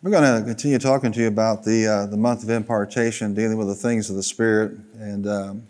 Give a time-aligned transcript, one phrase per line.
[0.00, 3.58] We're going to continue talking to you about the, uh, the month of impartation, dealing
[3.58, 4.78] with the things of the Spirit.
[4.94, 5.68] And um,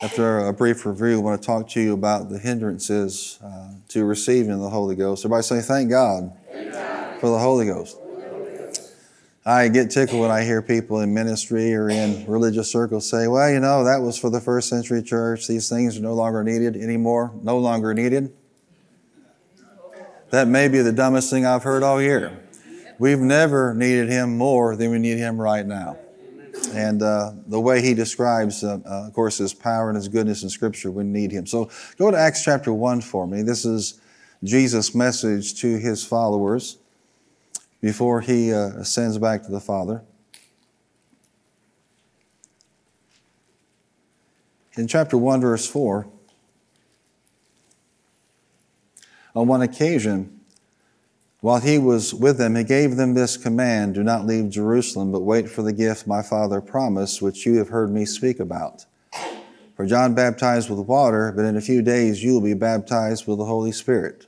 [0.00, 4.04] after a brief review, I want to talk to you about the hindrances uh, to
[4.04, 5.24] receiving the Holy Ghost.
[5.24, 7.20] Everybody say, Thank God, Thank God.
[7.20, 7.96] for the Holy Ghost.
[9.44, 13.50] I get tickled when I hear people in ministry or in religious circles say, well,
[13.50, 15.48] you know, that was for the first century church.
[15.48, 17.32] These things are no longer needed anymore.
[17.42, 18.32] No longer needed.
[20.28, 22.38] That may be the dumbest thing I've heard all year.
[23.00, 25.96] We've never needed him more than we need him right now.
[26.74, 30.42] And uh, the way he describes, uh, uh, of course, his power and his goodness
[30.42, 31.46] in Scripture, we need him.
[31.46, 33.40] So go to Acts chapter 1 for me.
[33.40, 34.02] This is
[34.44, 36.76] Jesus' message to his followers
[37.80, 40.02] before he uh, ascends back to the Father.
[44.74, 46.06] In chapter 1, verse 4,
[49.34, 50.39] on one occasion,
[51.40, 55.20] while he was with them, he gave them this command Do not leave Jerusalem, but
[55.20, 58.84] wait for the gift my Father promised, which you have heard me speak about.
[59.74, 63.38] For John baptized with water, but in a few days you will be baptized with
[63.38, 64.26] the Holy Spirit.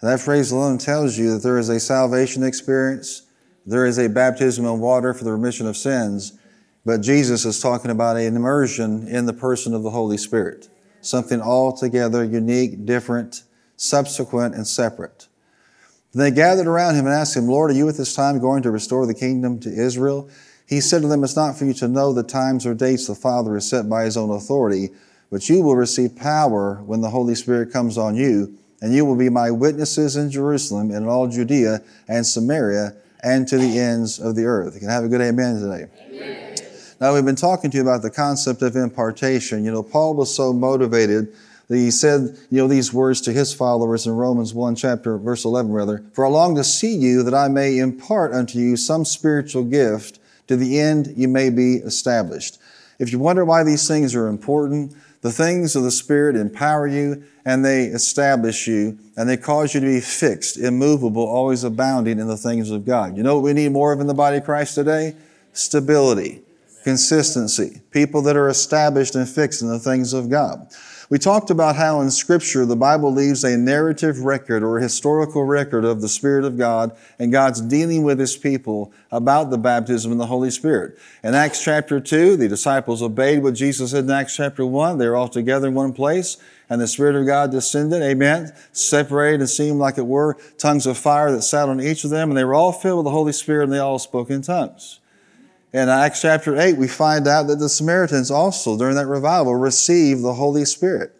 [0.00, 3.24] And that phrase alone tells you that there is a salvation experience,
[3.66, 6.38] there is a baptism in water for the remission of sins,
[6.86, 10.70] but Jesus is talking about an immersion in the person of the Holy Spirit.
[11.02, 13.42] Something altogether unique, different,
[13.76, 15.28] subsequent, and separate.
[16.12, 18.70] They gathered around him and asked him, Lord, are you at this time going to
[18.70, 20.28] restore the kingdom to Israel?
[20.66, 23.14] He said to them, It's not for you to know the times or dates the
[23.14, 24.90] Father has set by his own authority,
[25.30, 29.16] but you will receive power when the Holy Spirit comes on you and you will
[29.16, 34.18] be my witnesses in Jerusalem and in all Judea and Samaria and to the ends
[34.18, 34.74] of the earth.
[34.74, 35.86] You can have a good amen today.
[36.08, 36.56] Amen.
[37.00, 39.64] Now, we've been talking to you about the concept of impartation.
[39.64, 41.34] You know, Paul was so motivated
[41.76, 45.70] he said, you know, these words to his followers in Romans 1 chapter, verse 11
[45.70, 49.64] rather, For I long to see you that I may impart unto you some spiritual
[49.64, 50.18] gift
[50.48, 52.58] to the end you may be established.
[52.98, 57.22] If you wonder why these things are important, the things of the Spirit empower you
[57.44, 62.26] and they establish you and they cause you to be fixed, immovable, always abounding in
[62.26, 63.16] the things of God.
[63.16, 65.14] You know what we need more of in the body of Christ today?
[65.52, 66.42] Stability,
[66.84, 70.68] consistency, people that are established and fixed in the things of God.
[71.10, 75.42] We talked about how in Scripture the Bible leaves a narrative record or a historical
[75.42, 80.12] record of the Spirit of God and God's dealing with His people about the baptism
[80.12, 80.96] in the Holy Spirit.
[81.24, 84.98] In Acts chapter 2, the disciples obeyed what Jesus said in Acts chapter 1.
[84.98, 86.36] They were all together in one place
[86.68, 90.96] and the Spirit of God descended, amen, separated and seemed like it were tongues of
[90.96, 93.32] fire that sat on each of them, and they were all filled with the Holy
[93.32, 94.99] Spirit and they all spoke in tongues.
[95.72, 100.22] In Acts chapter 8, we find out that the Samaritans also, during that revival, received
[100.22, 101.14] the Holy Spirit.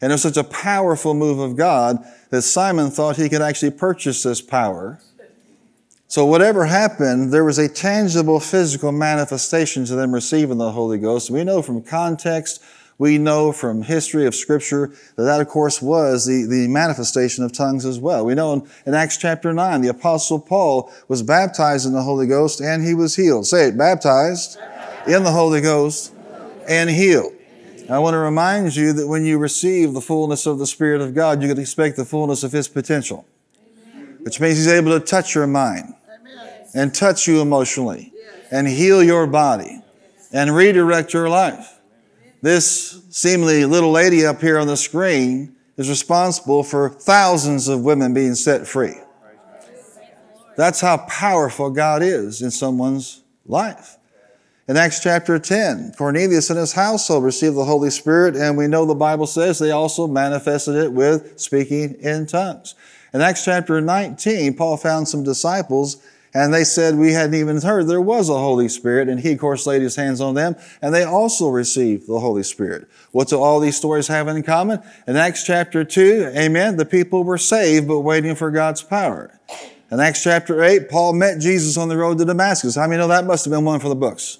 [0.00, 3.72] And it was such a powerful move of God that Simon thought he could actually
[3.72, 4.98] purchase this power.
[6.08, 11.30] So, whatever happened, there was a tangible physical manifestation to them receiving the Holy Ghost.
[11.30, 12.62] We know from context
[13.00, 17.50] we know from history of Scripture that that, of course, was the, the manifestation of
[17.50, 18.26] tongues as well.
[18.26, 22.26] We know in, in Acts chapter 9, the Apostle Paul was baptized in the Holy
[22.26, 23.46] Ghost and he was healed.
[23.46, 24.58] Say it, baptized
[25.06, 26.12] in the Holy Ghost
[26.68, 27.32] and healed.
[27.88, 31.14] I want to remind you that when you receive the fullness of the Spirit of
[31.14, 33.24] God, you can expect the fullness of His potential,
[34.20, 35.94] which means He's able to touch your mind
[36.74, 38.12] and touch you emotionally
[38.50, 39.80] and heal your body
[40.34, 41.79] and redirect your life.
[42.42, 48.14] This seemingly little lady up here on the screen is responsible for thousands of women
[48.14, 48.94] being set free.
[50.56, 53.98] That's how powerful God is in someone's life.
[54.68, 58.86] In Acts chapter 10, Cornelius and his household received the Holy Spirit, and we know
[58.86, 62.74] the Bible says they also manifested it with speaking in tongues.
[63.12, 66.02] In Acts chapter 19, Paul found some disciples
[66.32, 69.08] and they said, We hadn't even heard there was a Holy Spirit.
[69.08, 72.42] And he, of course, laid his hands on them, and they also received the Holy
[72.42, 72.88] Spirit.
[73.10, 74.80] What do all these stories have in common?
[75.06, 79.40] In Acts chapter 2, amen, the people were saved, but waiting for God's power.
[79.90, 82.76] In Acts chapter 8, Paul met Jesus on the road to Damascus.
[82.76, 84.38] How I many know that must have been one for the books?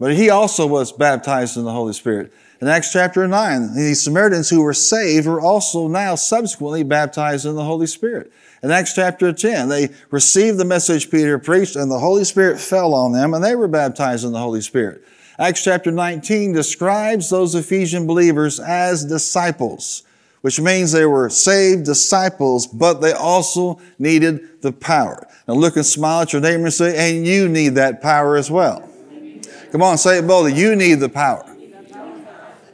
[0.00, 2.32] But he also was baptized in the Holy Spirit.
[2.60, 7.54] In Acts chapter 9, the Samaritans who were saved were also now subsequently baptized in
[7.54, 8.32] the Holy Spirit.
[8.62, 12.94] In Acts chapter 10, they received the message Peter preached and the Holy Spirit fell
[12.94, 15.02] on them and they were baptized in the Holy Spirit.
[15.36, 20.04] Acts chapter 19 describes those Ephesian believers as disciples,
[20.42, 25.26] which means they were saved disciples, but they also needed the power.
[25.48, 28.48] Now look and smile at your neighbor and say, and you need that power as
[28.48, 28.88] well.
[29.72, 30.54] Come on, say it boldly.
[30.54, 31.44] You need the power.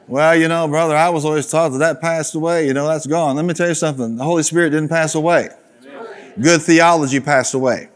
[0.06, 2.66] Well, you know, brother, I was always taught that that passed away.
[2.66, 3.36] You know, that's gone.
[3.36, 4.16] Let me tell you something.
[4.16, 5.48] The Holy Spirit didn't pass away.
[6.40, 7.88] Good theology passed away.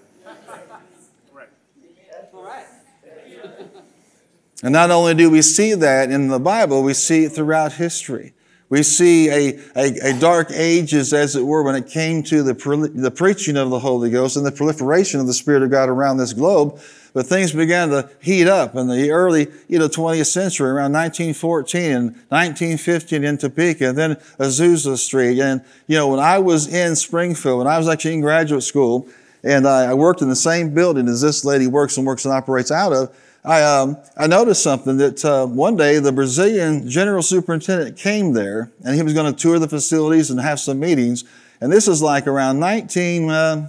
[4.64, 8.32] And not only do we see that in the Bible, we see it throughout history.
[8.72, 12.54] We see a, a, a, dark ages, as it were, when it came to the,
[12.94, 16.16] the preaching of the Holy Ghost and the proliferation of the Spirit of God around
[16.16, 16.80] this globe.
[17.12, 21.82] But things began to heat up in the early, you know, 20th century, around 1914
[21.92, 25.38] and 1915 in Topeka, and then Azusa Street.
[25.38, 29.06] And, you know, when I was in Springfield, when I was actually in graduate school,
[29.44, 32.70] and I worked in the same building as this lady works and works and operates
[32.70, 37.96] out of, I, um, I noticed something that uh, one day the Brazilian general superintendent
[37.96, 41.24] came there and he was going to tour the facilities and have some meetings.
[41.60, 43.68] And this is like around 19, uh,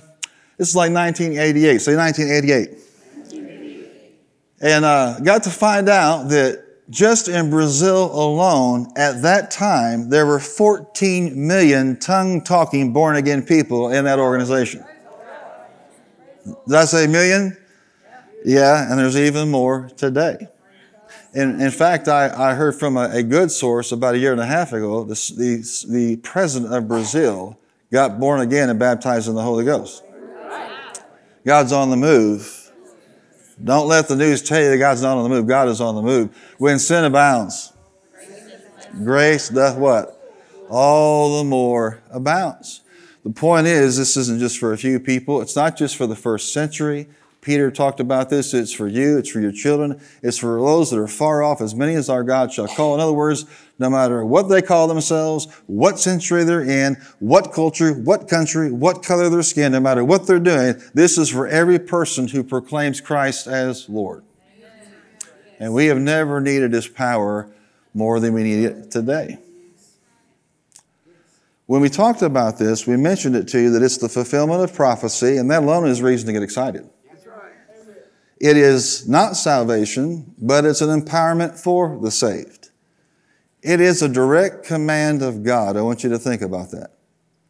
[0.57, 2.79] this is like 1988, say 1988.
[4.61, 10.27] And uh, got to find out that just in Brazil alone, at that time, there
[10.27, 14.85] were 14 million tongue talking born again people in that organization.
[16.45, 17.57] Did I say million?
[18.45, 20.47] Yeah, and there's even more today.
[21.33, 24.41] In, in fact, I, I heard from a, a, good source about a year and
[24.41, 27.57] a half ago, the, the, the president of Brazil
[27.91, 30.03] got born again and baptized in the Holy Ghost.
[31.45, 32.71] God's on the move.
[33.63, 35.47] Don't let the news tell you that God's not on the move.
[35.47, 36.35] God is on the move.
[36.57, 37.73] When sin abounds,
[39.03, 40.19] grace doth what?
[40.69, 42.81] All the more abounds.
[43.23, 45.41] The point is, this isn't just for a few people.
[45.41, 47.07] It's not just for the first century.
[47.43, 48.53] Peter talked about this.
[48.53, 49.17] It's for you.
[49.17, 50.01] It's for your children.
[50.21, 52.95] It's for those that are far off, as many as our God shall call.
[52.95, 53.45] In other words,
[53.77, 59.03] no matter what they call themselves, what century they're in, what culture, what country, what
[59.03, 63.01] color their skin, no matter what they're doing, this is for every person who proclaims
[63.01, 64.23] Christ as Lord.
[65.59, 67.51] And we have never needed His power
[67.93, 69.37] more than we need it today.
[71.65, 74.73] When we talked about this, we mentioned it to you that it's the fulfillment of
[74.73, 76.89] prophecy, and that alone is reason to get excited.
[78.43, 82.71] It is not salvation, but it's an empowerment for the saved.
[83.61, 85.77] It is a direct command of God.
[85.77, 86.91] I want you to think about that.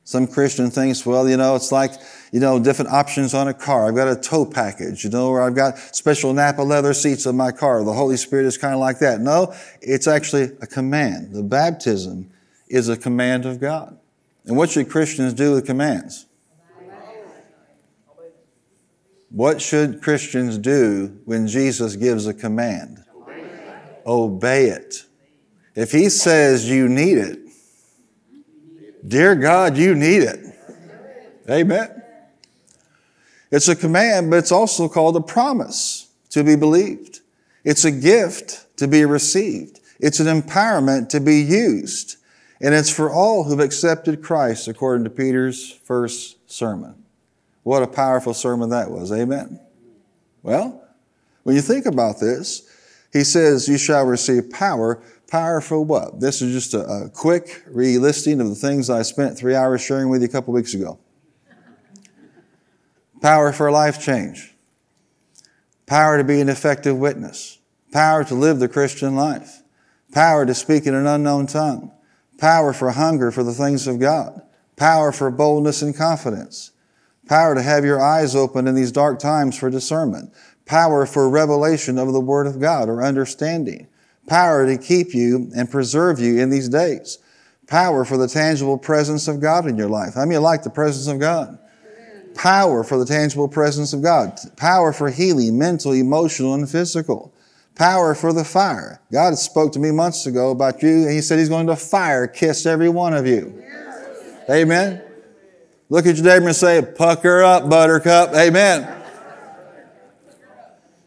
[0.03, 1.93] Some Christian thinks, well, you know, it's like,
[2.31, 3.87] you know, different options on a car.
[3.87, 7.35] I've got a tow package, you know, or I've got special Napa leather seats in
[7.35, 7.83] my car.
[7.83, 9.19] The Holy Spirit is kind of like that.
[9.19, 9.51] No,
[9.81, 11.33] it's actually a command.
[11.33, 12.29] The baptism
[12.67, 13.97] is a command of God.
[14.45, 16.27] And what should Christians do with commands?
[19.33, 23.03] What should Christians do when Jesus gives a command?
[24.05, 25.05] Obey it.
[25.73, 27.39] If he says you need it,
[29.07, 30.39] dear God, you need it.
[31.49, 32.03] Amen.
[33.49, 37.21] It's a command, but it's also called a promise to be believed.
[37.63, 39.79] It's a gift to be received.
[39.99, 42.17] It's an empowerment to be used.
[42.61, 47.02] And it's for all who've accepted Christ, according to Peter's first sermon.
[47.63, 49.11] What a powerful sermon that was.
[49.11, 49.59] Amen.
[50.43, 50.83] Well,
[51.43, 52.69] when you think about this,
[53.11, 55.01] he says, You shall receive power.
[55.27, 56.19] Power for what?
[56.19, 60.09] This is just a, a quick relisting of the things I spent three hours sharing
[60.09, 60.99] with you a couple weeks ago.
[63.21, 64.53] Power for life change.
[65.85, 67.59] Power to be an effective witness.
[67.91, 69.63] Power to live the Christian life.
[70.11, 71.91] Power to speak in an unknown tongue.
[72.37, 74.41] Power for hunger for the things of God.
[74.75, 76.72] Power for boldness and confidence
[77.27, 80.33] Power to have your eyes open in these dark times for discernment.
[80.65, 83.87] Power for revelation of the Word of God or understanding.
[84.27, 87.19] Power to keep you and preserve you in these days.
[87.67, 90.15] Power for the tangible presence of God in your life.
[90.15, 91.57] How many like the presence of God?
[92.35, 94.37] Power for the tangible presence of God.
[94.57, 97.33] Power for healing, mental, emotional, and physical.
[97.75, 99.01] Power for the fire.
[99.11, 102.27] God spoke to me months ago about you, and He said He's going to fire
[102.27, 103.63] kiss every one of you.
[104.49, 105.01] Amen.
[105.93, 108.33] Look at your neighbor and say, Pucker up, buttercup.
[108.33, 108.91] Amen.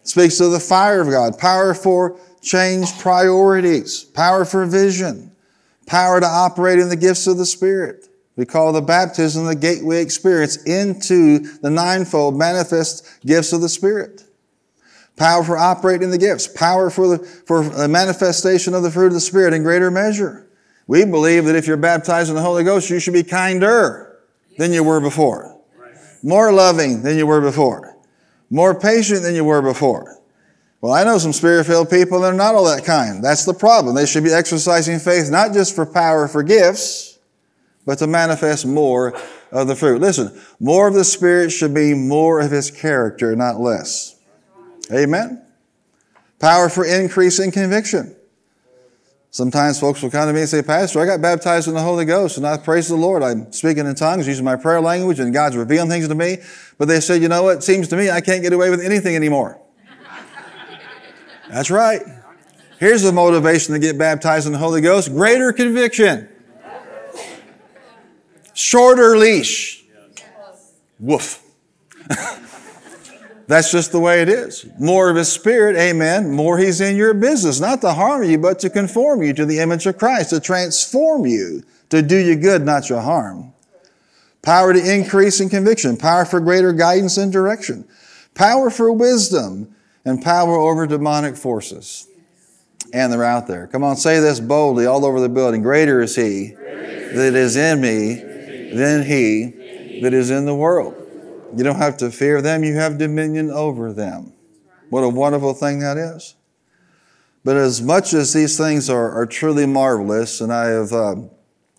[0.05, 5.33] Speaks of the fire of God, power for change priorities, power for vision,
[5.87, 8.07] power to operate in the gifts of the Spirit.
[8.37, 14.23] We call the baptism the gateway experience into the ninefold manifest gifts of the Spirit.
[15.17, 19.15] Power for operating the gifts, power for the, for the manifestation of the fruit of
[19.15, 20.47] the Spirit in greater measure.
[20.87, 24.06] We believe that if you're baptized in the Holy Ghost, you should be kinder
[24.59, 25.59] than you were before,
[26.23, 27.97] more loving than you were before,
[28.51, 30.21] more patient than you were before.
[30.81, 33.23] Well, I know some spirit filled people that are not all that kind.
[33.23, 33.95] That's the problem.
[33.95, 37.19] They should be exercising faith not just for power, for gifts,
[37.87, 39.17] but to manifest more
[39.53, 40.01] of the fruit.
[40.01, 44.17] Listen, more of the Spirit should be more of His character, not less.
[44.93, 45.43] Amen.
[46.41, 48.16] Power for increasing conviction.
[49.37, 52.07] Sometimes folks will come to me and say, Pastor, I got baptized in the Holy
[52.07, 53.23] Ghost and I praise the Lord.
[53.23, 56.39] I'm speaking in tongues, using my prayer language, and God's revealing things to me.
[56.79, 57.59] But they say, you know what?
[57.59, 59.61] It seems to me I can't get away with anything anymore.
[61.51, 62.01] That's right.
[62.81, 66.31] Here's the motivation to get baptized in the Holy Ghost greater conviction,
[68.55, 69.85] shorter leash.
[70.99, 71.43] Woof.
[73.49, 74.67] That's just the way it is.
[74.79, 76.31] More of His Spirit, amen.
[76.31, 79.61] More He's in your business, not to harm you, but to conform you to the
[79.61, 83.53] image of Christ, to transform you, to do you good, not your harm.
[84.43, 87.85] Power to increase in conviction, power for greater guidance and direction,
[88.35, 89.75] power for wisdom,
[90.05, 92.09] and power over demonic forces.
[92.93, 93.67] And they're out there.
[93.67, 95.63] Come on, say this boldly all over the building.
[95.63, 98.15] Greater is He that is in me
[98.73, 100.96] than He that is in the world.
[101.55, 104.33] You don't have to fear them, you have dominion over them.
[104.91, 106.35] What a wonderful thing that is.
[107.45, 111.17] But as much as these things are, are truly marvelous, and I have uh,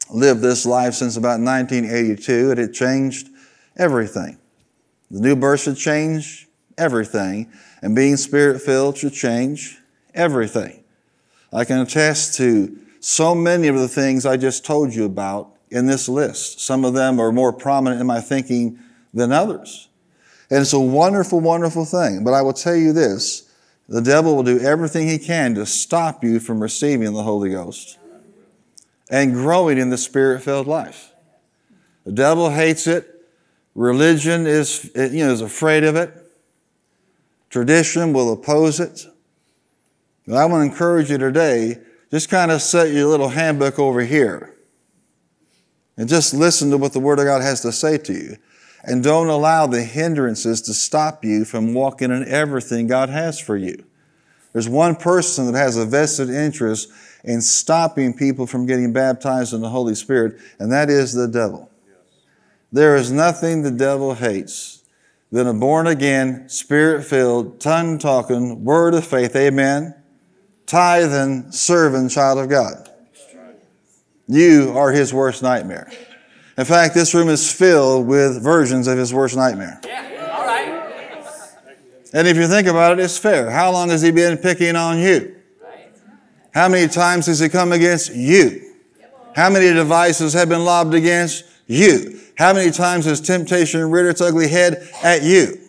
[0.09, 3.27] lived this life since about 1982, and it changed
[3.75, 4.37] everything.
[5.11, 6.47] The new birth should change
[6.77, 9.79] everything, and being spirit filled should change
[10.13, 10.83] everything.
[11.53, 15.85] I can attest to so many of the things I just told you about in
[15.85, 16.61] this list.
[16.61, 18.79] Some of them are more prominent in my thinking
[19.17, 19.89] than others.
[20.49, 22.23] And it's a wonderful, wonderful thing.
[22.23, 23.51] But I will tell you this
[23.89, 27.97] the devil will do everything he can to stop you from receiving the Holy Ghost
[29.09, 31.11] and growing in the spirit filled life.
[32.05, 33.25] The devil hates it.
[33.75, 36.13] Religion is, you know, is afraid of it.
[37.49, 39.05] Tradition will oppose it.
[40.25, 41.77] But I want to encourage you today,
[42.11, 44.53] just kind of set your little handbook over here
[45.95, 48.37] and just listen to what the Word of God has to say to you.
[48.87, 53.57] And don't allow the hindrances to stop you from walking in everything God has for
[53.57, 53.83] you.
[54.53, 56.89] There's one person that has a vested interest
[57.23, 61.69] in stopping people from getting baptized in the Holy Spirit, and that is the devil.
[62.71, 64.83] There is nothing the devil hates
[65.31, 69.93] than a born again, spirit filled, tongue talking, word of faith, amen,
[70.65, 72.89] tithing, serving child of God.
[74.27, 75.91] You are his worst nightmare.
[76.57, 79.79] In fact, this room is filled with versions of his worst nightmare.
[79.85, 81.23] Yeah, all right.
[82.13, 83.51] And if you think about it, it's fair.
[83.51, 85.35] How long has he been picking on you?
[86.53, 88.73] How many times has he come against you?
[89.35, 92.19] How many devices have been lobbed against you?
[92.35, 95.59] How many times has temptation reared its ugly head at you?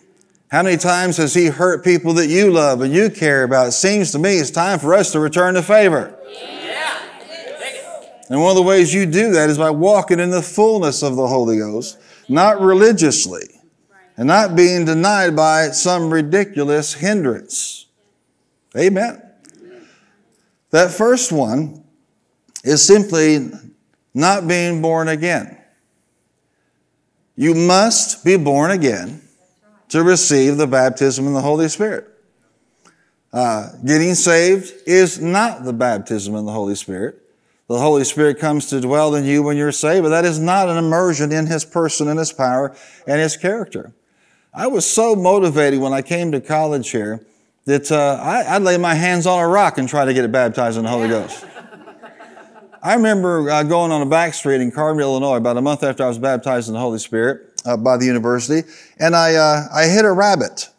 [0.49, 3.67] How many times has he hurt people that you love and you care about?
[3.67, 6.17] It seems to me it's time for us to return the favor.
[6.27, 6.58] Yeah.
[8.29, 11.15] And one of the ways you do that is by walking in the fullness of
[11.15, 11.97] the Holy Ghost,
[12.29, 13.59] not religiously,
[14.15, 17.87] and not being denied by some ridiculous hindrance.
[18.77, 19.21] Amen.
[20.69, 21.83] That first one
[22.63, 23.49] is simply
[24.13, 25.57] not being born again.
[27.35, 29.21] You must be born again
[29.89, 32.07] to receive the baptism in the Holy Spirit.
[33.31, 37.18] Uh, getting saved is not the baptism in the Holy Spirit.
[37.69, 40.69] The Holy Spirit comes to dwell in you when you're saved, but that is not
[40.69, 43.93] an immersion in His person and His power and His character.
[44.51, 47.23] I was so motivated when I came to college here
[47.65, 50.31] that uh, I, would lay my hands on a rock and try to get it
[50.31, 51.45] baptized in the Holy Ghost.
[52.81, 56.03] I remember uh, going on a back street in Carbondale, Illinois, about a month after
[56.03, 59.85] I was baptized in the Holy Spirit uh, by the university, and I, uh, I
[59.85, 60.69] hit a rabbit.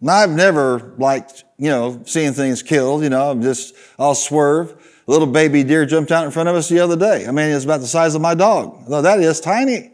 [0.00, 4.82] Now, I've never liked, you know, seeing things killed, you know, I'm just, I'll swerve.
[5.06, 7.26] A little baby deer jumped out in front of us the other day.
[7.26, 8.86] I mean, it's about the size of my dog.
[8.88, 9.92] Though that is tiny.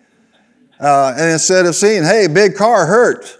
[0.81, 3.39] Uh, and instead of seeing, hey, big car hurt,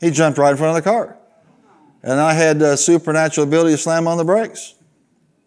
[0.00, 1.16] he jumped right in front of the car.
[2.02, 4.74] And I had uh, supernatural ability to slam on the brakes.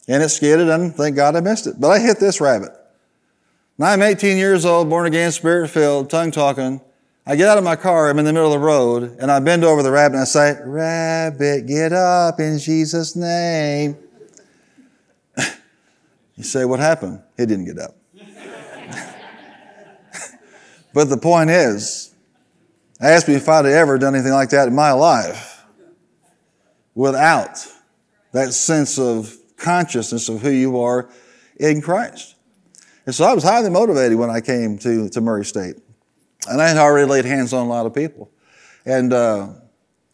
[0.07, 1.79] And it skidded, and thank God I missed it.
[1.79, 2.71] But I hit this rabbit.
[3.77, 6.79] Now I'm 18 years old, born again, spirit filled, tongue talking.
[7.27, 9.39] I get out of my car, I'm in the middle of the road, and I
[9.39, 13.97] bend over the rabbit and I say, Rabbit, get up in Jesus' name.
[16.35, 17.21] You say, What happened?
[17.37, 17.95] He didn't get up.
[20.93, 22.13] but the point is,
[22.99, 25.63] ask me if I'd ever done anything like that in my life
[26.93, 27.65] without
[28.31, 31.09] that sense of consciousness of who you are
[31.57, 32.35] in Christ.
[33.05, 35.75] And so I was highly motivated when I came to, to Murray State.
[36.49, 38.31] And I had already laid hands on a lot of people.
[38.85, 39.49] And uh,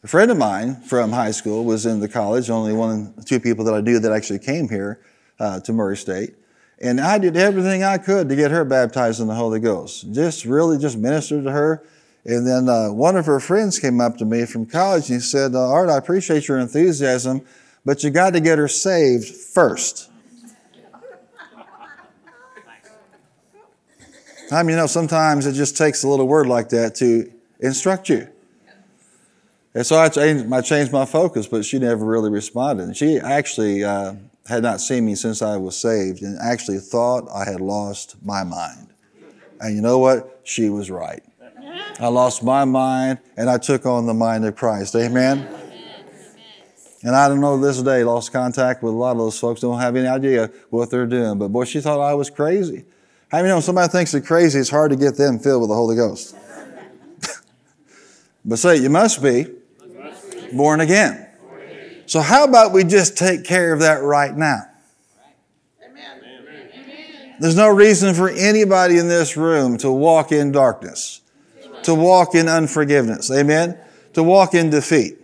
[0.04, 3.66] a friend of mine from high school was in the college, only one, two people
[3.66, 5.01] that I knew that actually came here
[5.41, 6.36] uh, to Murray State.
[6.79, 10.12] And I did everything I could to get her baptized in the Holy Ghost.
[10.13, 11.83] Just really just ministered to her.
[12.25, 15.19] And then uh, one of her friends came up to me from college and he
[15.19, 17.41] said, uh, Art, I appreciate your enthusiasm,
[17.83, 20.10] but you got to get her saved first.
[24.51, 28.10] I mean, you know, sometimes it just takes a little word like that to instruct
[28.10, 28.27] you.
[29.74, 32.83] And so I changed, I changed my focus, but she never really responded.
[32.83, 34.15] And she actually uh,
[34.48, 38.43] had not seen me since I was saved and actually thought I had lost my
[38.43, 38.88] mind.
[39.60, 40.41] And you know what?
[40.43, 41.24] She was right.
[42.00, 44.95] I lost my mind and I took on the mind of Christ.
[44.95, 45.48] Amen?
[47.03, 49.79] And I don't know this day, lost contact with a lot of those folks, don't
[49.79, 51.39] have any idea what they're doing.
[51.39, 52.86] But boy, she thought I was crazy.
[53.29, 55.69] How many know when somebody thinks they're crazy, it's hard to get them filled with
[55.69, 56.36] the Holy Ghost?
[58.45, 59.48] but say, you must be
[60.53, 61.27] born again.
[62.12, 64.63] So, how about we just take care of that right now?
[65.82, 67.36] Amen.
[67.39, 71.22] There's no reason for anybody in this room to walk in darkness,
[71.84, 73.32] to walk in unforgiveness.
[73.32, 73.77] Amen?
[74.15, 75.20] To walk in defeat.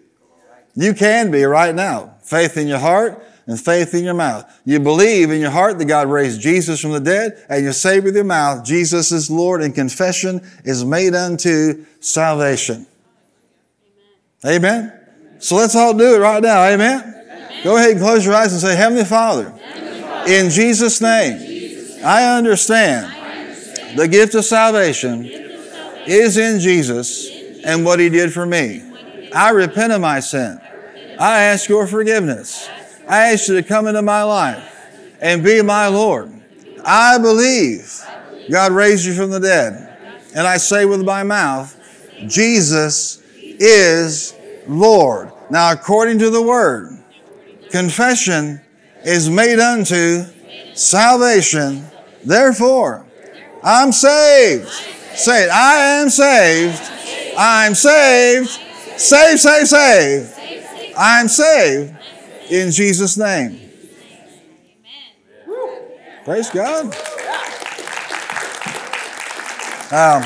[0.76, 2.16] You can be right now.
[2.22, 4.50] Faith in your heart and faith in your mouth.
[4.64, 8.00] You believe in your heart that God raised Jesus from the dead, and you say
[8.00, 12.88] with your mouth, Jesus is Lord, and confession is made unto salvation.
[14.46, 14.97] Amen?
[15.40, 16.64] So let's all do it right now.
[16.64, 17.02] Amen?
[17.02, 17.64] Amen.
[17.64, 21.38] Go ahead and close your eyes and say, Heavenly Father, Heavenly Father in Jesus' name,
[21.38, 26.60] Jesus name I, understand I understand the gift of salvation, gift of salvation is in
[26.60, 27.30] Jesus
[27.64, 28.84] and what He did for me.
[29.34, 30.60] I repent of my sin.
[31.20, 32.70] I ask your forgiveness.
[33.08, 34.74] I ask you to come into my life
[35.22, 36.32] and be my Lord.
[36.84, 38.02] I believe
[38.50, 39.84] God raised you from the dead.
[40.36, 41.76] And I say with my mouth,
[42.28, 44.37] Jesus is
[44.68, 45.32] Lord.
[45.50, 46.98] Now, according to the word,
[47.72, 48.62] confession
[49.04, 50.24] is made unto
[50.74, 51.86] salvation.
[52.26, 53.06] Therefore,
[53.64, 54.70] I'm saved.
[55.16, 55.50] Say it.
[55.50, 56.82] I am saved.
[57.38, 58.50] I'm saved.
[58.98, 60.94] Save, save, save.
[60.98, 61.96] I'm saved
[62.50, 63.62] in Jesus' name.
[66.26, 66.94] Praise God.
[69.90, 70.24] Um,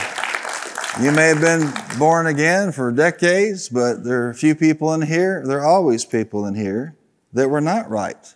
[0.99, 5.01] you may have been born again for decades, but there are a few people in
[5.01, 6.97] here, there are always people in here
[7.31, 8.35] that were not right.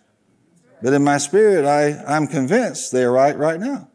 [0.82, 3.88] But in my spirit, I, I'm convinced they are right right now.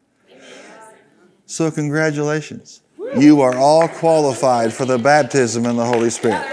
[1.46, 2.82] So, congratulations.
[3.18, 6.46] You are all qualified for the baptism in the Holy Spirit.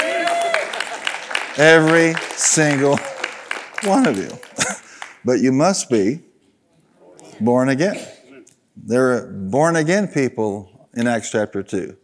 [1.56, 2.98] Every single
[3.84, 4.30] one of you.
[5.24, 6.20] but you must be
[7.40, 8.04] born again.
[8.76, 11.96] There are born again people in Acts chapter 2.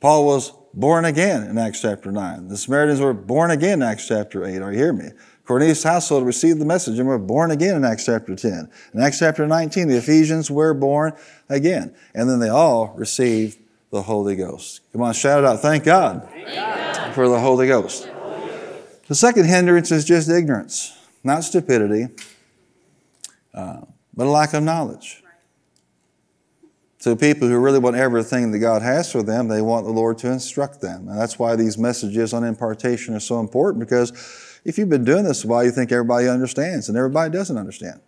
[0.00, 2.48] Paul was born again in Acts chapter 9.
[2.48, 4.62] The Samaritans were born again in Acts chapter 8.
[4.62, 5.10] Are you hearing me?
[5.44, 8.70] Cornelius' household received the message and were born again in Acts chapter 10.
[8.92, 11.14] In Acts chapter 19, the Ephesians were born
[11.48, 11.94] again.
[12.14, 13.58] And then they all received
[13.90, 14.82] the Holy Ghost.
[14.92, 15.60] Come on, shout it out.
[15.60, 17.14] Thank God, Thank God.
[17.14, 18.08] for the Holy Ghost.
[19.08, 22.08] The second hindrance is just ignorance, not stupidity,
[23.54, 23.80] uh,
[24.14, 25.22] but a lack of knowledge.
[26.98, 30.18] So people who really want everything that God has for them, they want the Lord
[30.18, 31.08] to instruct them.
[31.08, 34.12] And that's why these messages on impartation are so important because
[34.64, 38.00] if you've been doing this a while, you think everybody understands, and everybody doesn't understand.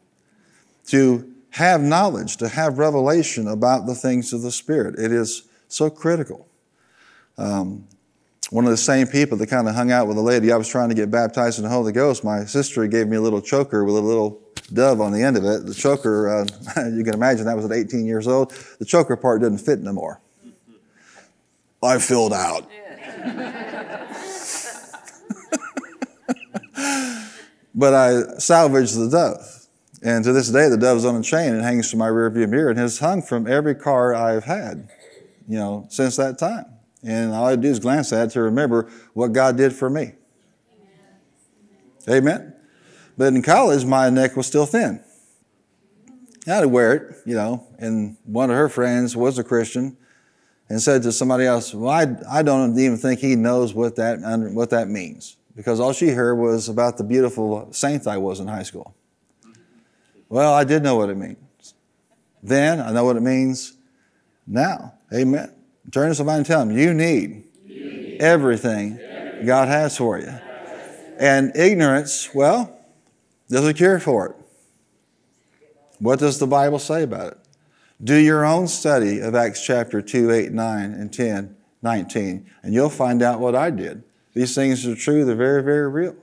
[0.89, 5.89] To have knowledge, to have revelation about the things of the Spirit, it is so
[5.89, 6.49] critical.
[7.39, 7.87] Um,
[8.51, 10.69] one of the same people that kind of hung out with a lady I was
[10.69, 13.85] trying to get baptized in the Holy Ghost, my sister gave me a little choker
[13.85, 15.67] with a little dove on the end of it.
[15.67, 16.47] The choker, uh,
[16.91, 18.53] you can imagine that was at 18 years old.
[18.79, 20.21] The choker part didn't fit no more.
[21.83, 22.69] I filled out.
[27.75, 29.67] but I salvaged the dove.
[30.03, 32.71] And to this day, the dove's on a chain and hangs from my rearview mirror
[32.71, 34.89] and has hung from every car I've had,
[35.47, 36.65] you know, since that time.
[37.03, 40.13] And all I do is glance at it to remember what God did for me.
[42.09, 42.55] Amen.
[43.17, 45.03] But in college, my neck was still thin.
[46.47, 49.97] I had to wear it, you know, and one of her friends was a Christian
[50.69, 54.21] and said to somebody else, Well, I, I don't even think he knows what that,
[54.53, 58.49] what that means because all she heard was about the beautiful saint I was in
[58.49, 58.95] high school.
[60.29, 61.75] Well, I did know what it means.
[62.43, 63.77] Then I know what it means
[64.47, 64.95] now.
[65.13, 65.53] Amen.
[65.93, 70.19] Turn to somebody and tell them, You need, you need everything, everything God has for
[70.19, 70.33] you.
[71.19, 72.79] And ignorance, well,
[73.49, 74.37] there's a cure for it.
[75.99, 77.39] What does the Bible say about it?
[78.03, 82.89] Do your own study of Acts chapter 2, 8, 9, and 10, 19, and you'll
[82.89, 84.03] find out what I did.
[84.33, 86.17] These things are true, they're very, very real.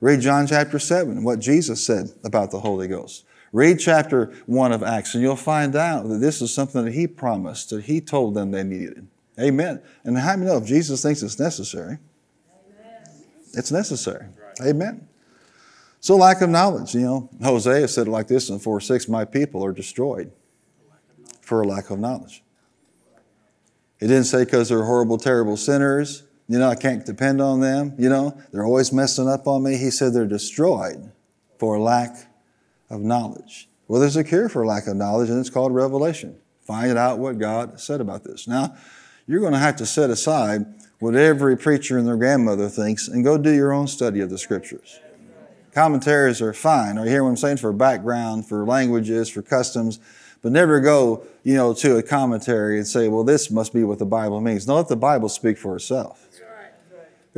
[0.00, 3.24] Read John chapter 7, what Jesus said about the Holy Ghost.
[3.52, 7.06] Read chapter 1 of Acts, and you'll find out that this is something that He
[7.06, 9.06] promised, that He told them they needed.
[9.40, 9.80] Amen.
[10.04, 11.98] And how many know if Jesus thinks it's necessary?
[12.50, 13.24] Amen.
[13.54, 14.26] It's necessary.
[14.60, 14.68] Right.
[14.68, 15.08] Amen.
[16.00, 16.94] So, lack of knowledge.
[16.94, 20.30] You know, Hosea said it like this in 4 6 My people are destroyed
[21.40, 22.42] for a lack of knowledge.
[24.00, 26.22] It didn't say because they're horrible, terrible sinners.
[26.48, 27.94] You know, I can't depend on them.
[27.98, 29.76] You know, they're always messing up on me.
[29.76, 31.10] He said they're destroyed
[31.58, 32.27] for lack
[32.90, 33.68] of knowledge.
[33.86, 36.36] Well, there's a cure for lack of knowledge, and it's called revelation.
[36.62, 38.46] Find out what God said about this.
[38.46, 38.76] Now,
[39.26, 40.66] you're going to have to set aside
[40.98, 44.38] what every preacher and their grandmother thinks and go do your own study of the
[44.38, 44.98] scriptures.
[45.72, 46.98] Commentaries are fine.
[46.98, 47.58] Are you hear what I'm saying?
[47.58, 50.00] For background, for languages, for customs,
[50.42, 53.98] but never go, you know, to a commentary and say, well, this must be what
[53.98, 54.66] the Bible means.
[54.66, 56.27] No, let the Bible speak for itself.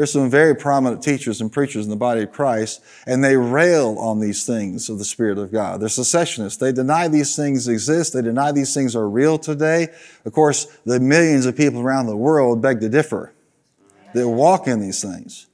[0.01, 3.99] There's some very prominent teachers and preachers in the body of Christ, and they rail
[3.99, 5.81] on these things of the Spirit of God.
[5.81, 6.59] They're cessationists.
[6.59, 8.15] They deny these things exist.
[8.15, 9.89] They deny these things are real today.
[10.25, 13.35] Of course, the millions of people around the world beg to differ.
[14.15, 15.49] They walk in these things.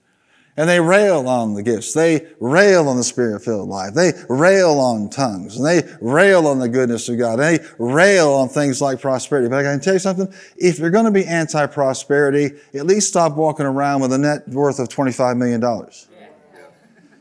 [0.59, 1.93] And they rail on the gifts.
[1.93, 3.93] They rail on the spirit filled life.
[3.93, 5.59] They rail on tongues.
[5.59, 7.39] And they rail on the goodness of God.
[7.39, 9.49] They rail on things like prosperity.
[9.49, 10.33] But I can tell you something.
[10.57, 14.49] If you're going to be anti prosperity, at least stop walking around with a net
[14.49, 15.61] worth of $25 million.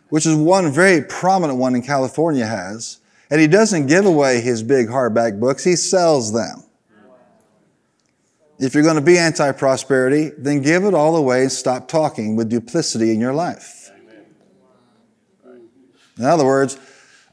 [0.09, 2.99] Which is one very prominent one in California has.
[3.29, 6.64] And he doesn't give away his big hardback books, he sells them.
[8.57, 12.35] If you're going to be anti prosperity, then give it all away and stop talking
[12.35, 13.91] with duplicity in your life.
[16.17, 16.77] In other words,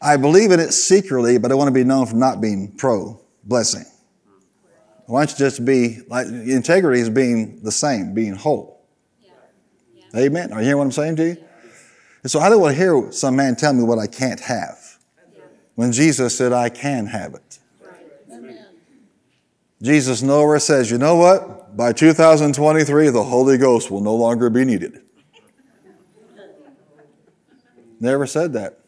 [0.00, 3.20] I believe in it secretly, but I want to be known for not being pro
[3.44, 3.84] blessing.
[5.06, 8.84] Why don't you just be like integrity is being the same, being whole.
[10.16, 10.52] Amen.
[10.52, 11.36] Are you hearing what I'm saying to you?
[12.22, 14.78] And so I don't want to hear some man tell me what I can't have.
[15.74, 17.58] When Jesus said, I can have it.
[19.82, 21.76] Jesus nowhere says, you know what?
[21.76, 25.02] By 2023, the Holy Ghost will no longer be needed.
[27.98, 28.78] Never said that.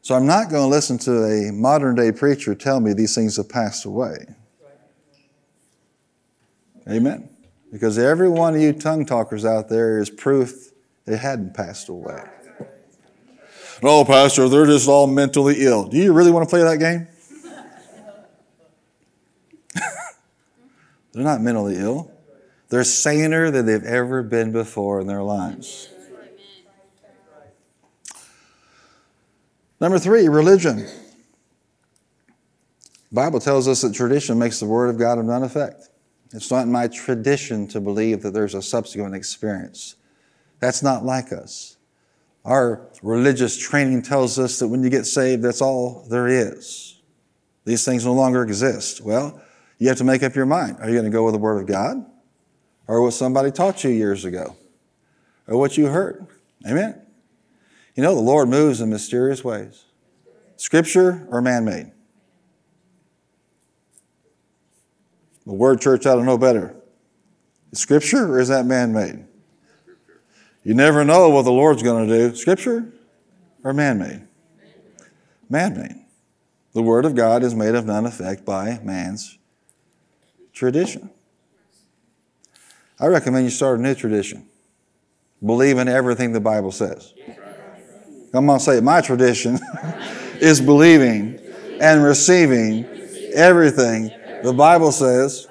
[0.00, 3.36] So I'm not going to listen to a modern day preacher tell me these things
[3.36, 4.16] have passed away.
[6.88, 7.28] Amen.
[7.70, 10.72] Because every one of you tongue talkers out there is proof
[11.06, 12.22] it hadn't passed away.
[13.82, 15.86] No, Pastor, they're just all mentally ill.
[15.86, 17.08] Do you really want to play that game?
[21.12, 22.12] They're not mentally ill.
[22.68, 25.88] They're saner than they've ever been before in their lives.
[29.80, 30.86] Number three, religion.
[33.10, 35.88] The Bible tells us that tradition makes the word of God of none effect.
[36.32, 39.96] It's not my tradition to believe that there's a subsequent experience.
[40.60, 41.76] That's not like us.
[42.44, 47.00] Our religious training tells us that when you get saved, that's all there is.
[47.64, 49.00] These things no longer exist.
[49.00, 49.42] Well,
[49.80, 50.76] you have to make up your mind.
[50.78, 52.04] Are you going to go with the Word of God?
[52.86, 54.54] Or what somebody taught you years ago?
[55.48, 56.26] Or what you heard?
[56.66, 57.00] Amen?
[57.96, 59.86] You know, the Lord moves in mysterious ways.
[60.56, 61.92] Scripture or man made?
[65.46, 66.76] The Word Church ought to know better.
[67.72, 69.24] Scripture or is that man made?
[70.62, 72.36] You never know what the Lord's going to do.
[72.36, 72.92] Scripture
[73.64, 74.26] or man made?
[75.48, 76.04] Man made.
[76.74, 79.38] The Word of God is made of none effect by man's
[80.60, 81.08] tradition.
[83.00, 84.46] I recommend you start a new tradition.
[85.42, 87.14] Believe in everything the Bible says.
[88.34, 88.84] I'm going to say it.
[88.84, 89.58] My tradition
[90.38, 91.40] is believing
[91.80, 92.84] and receiving
[93.32, 94.10] everything
[94.42, 95.48] the Bible says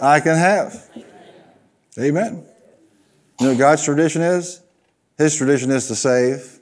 [0.00, 0.88] I can have.
[1.98, 2.46] Amen.
[3.40, 4.62] You know God's tradition is?
[5.18, 6.58] His tradition is to save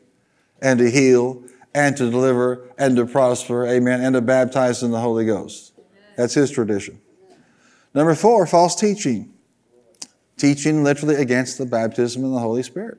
[0.61, 1.40] and to heal
[1.72, 5.72] and to deliver and to prosper, amen, and to baptize in the Holy Ghost.
[6.16, 7.01] That's His tradition.
[7.97, 9.33] Number four, false teaching.
[10.37, 12.99] Teaching literally against the baptism in the Holy Spirit.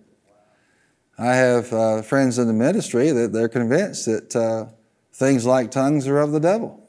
[1.19, 4.65] I have uh, friends in the ministry that they're convinced that uh,
[5.13, 6.83] things like tongues are of the devil.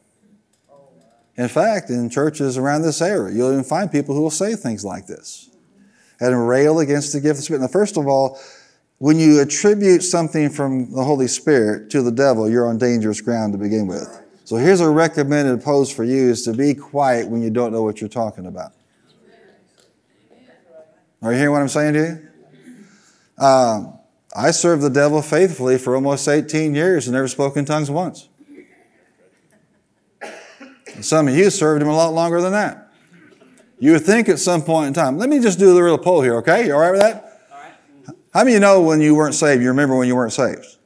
[1.37, 4.87] In fact, in churches around this area, you'll even find people who will say things
[4.87, 5.51] like this
[6.19, 7.61] and rail against the gift of the Spirit.
[7.61, 8.41] Now, first of all,
[8.97, 13.53] when you attribute something from the Holy Spirit to the devil, you're on dangerous ground
[13.53, 14.28] to begin with.
[14.49, 17.83] So here's a recommended pose for you is to be quiet when you don't know
[17.83, 18.73] what you're talking about.
[21.21, 22.01] Are you hearing what I'm saying to
[23.39, 23.45] you?
[23.45, 23.99] Um,
[24.35, 28.31] I served the devil faithfully for almost 18 years and never spoke in tongues once.
[30.23, 32.91] And some of you served him a lot longer than that.
[33.79, 36.23] You would think at some point in time, let me just do the real poll
[36.23, 36.69] here, okay?
[36.69, 37.43] You all right with that?
[37.53, 38.17] All right.
[38.33, 40.79] How many of you know when you weren't saved, you remember when you weren't saved?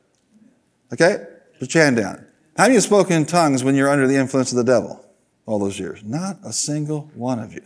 [0.93, 1.27] Okay?
[1.61, 2.27] Put your hand down.
[2.57, 5.05] How many have spoken in tongues when you're under the influence of the devil
[5.47, 6.03] all those years?
[6.05, 7.63] Not a single one of you.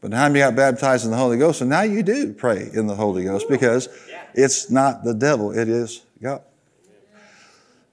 [0.00, 1.60] But how many got baptized in the Holy Ghost?
[1.60, 3.88] And now you do pray in the Holy Ghost because
[4.34, 6.42] it's not the devil, it is God.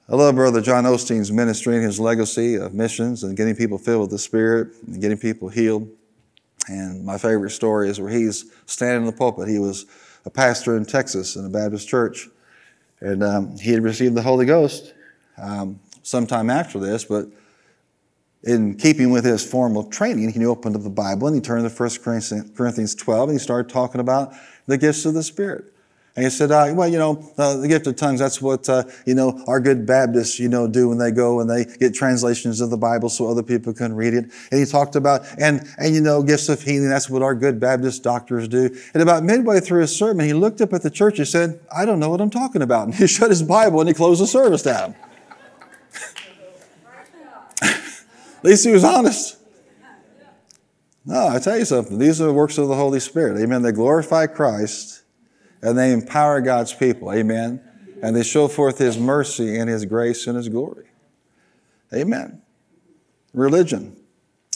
[0.09, 4.01] I love Brother John Osteen's ministry and his legacy of missions and getting people filled
[4.01, 5.89] with the Spirit and getting people healed.
[6.67, 9.47] And my favorite story is where he's standing in the pulpit.
[9.47, 9.85] He was
[10.25, 12.29] a pastor in Texas in a Baptist church,
[13.03, 14.93] and um, he had received the Holy Ghost
[15.37, 17.27] um, sometime after this, but
[18.43, 21.75] in keeping with his formal training, he opened up the Bible and he turned to
[21.75, 21.89] 1
[22.55, 24.33] Corinthians 12 and he started talking about
[24.67, 25.72] the gifts of the Spirit.
[26.15, 28.83] And he said, uh, well, you know, uh, the gift of tongues, that's what, uh,
[29.03, 32.61] you know, our good Baptists, you know, do when they go and they get translations
[32.61, 34.25] of the Bible so other people can read it.
[34.51, 37.59] And he talked about, and, and, you know, gifts of healing, that's what our good
[37.59, 38.69] Baptist doctors do.
[38.93, 41.83] And about midway through his sermon, he looked up at the church and said, I
[41.83, 42.83] don't know what I'm talking about.
[42.93, 44.93] And he shut his Bible and he closed the service down.
[47.61, 47.79] at
[48.43, 49.37] least he was honest.
[51.05, 51.97] No, I tell you something.
[51.97, 53.41] These are works of the Holy Spirit.
[53.41, 53.61] Amen.
[53.61, 55.02] They glorify Christ
[55.63, 57.11] and they empower God's people.
[57.11, 57.61] Amen.
[58.03, 60.87] And they show forth His mercy and His grace and His glory.
[61.93, 62.41] Amen.
[63.33, 63.95] Religion,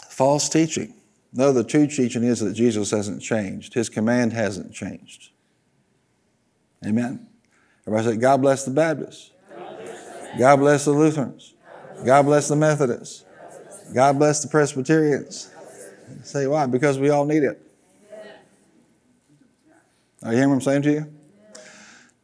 [0.10, 0.94] false teaching.
[1.34, 3.74] No, the true teaching is that Jesus hasn't changed.
[3.74, 5.30] His command hasn't changed.
[6.86, 7.28] Amen.
[7.88, 9.32] Everybody say, God bless the Baptists.
[10.38, 11.54] God bless the Lutherans.
[12.06, 13.24] God bless the Methodists.
[13.94, 15.50] God bless the Presbyterians.
[16.24, 16.66] Say why?
[16.66, 17.67] Because we all need it.
[20.24, 21.14] Are you hearing what I'm saying to you?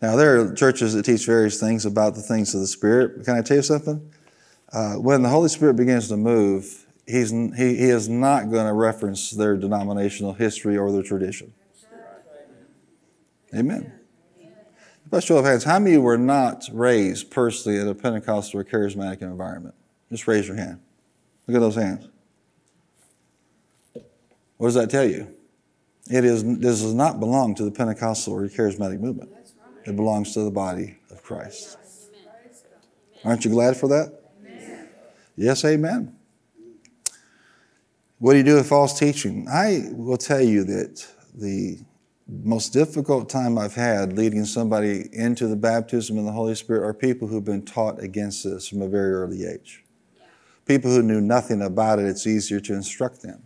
[0.02, 3.24] Now, there are churches that teach various things about the things of the Spirit.
[3.24, 4.12] Can I tell you something?
[4.72, 8.74] Uh, when the Holy Spirit begins to move, he's, he, he is not going to
[8.74, 11.54] reference their denominational history or their tradition.
[13.56, 13.94] Amen.
[15.10, 19.22] By show of hands, how many were not raised personally in a Pentecostal or charismatic
[19.22, 19.76] environment?
[20.10, 20.80] Just raise your hand.
[21.48, 22.08] Look at those hands.
[24.58, 25.34] What does that tell you?
[26.10, 29.32] It is, this does not belong to the Pentecostal or charismatic movement.
[29.86, 31.78] It belongs to the body of Christ.
[33.24, 34.22] Aren't you glad for that?
[34.40, 34.90] Amen.
[35.36, 36.16] Yes, amen.
[38.20, 39.48] What do you do with false teaching?
[39.50, 41.80] I will tell you that the
[42.28, 46.94] most difficult time I've had leading somebody into the baptism of the Holy Spirit are
[46.94, 49.84] people who've been taught against this from a very early age.
[50.66, 53.44] People who knew nothing about it, it's easier to instruct them.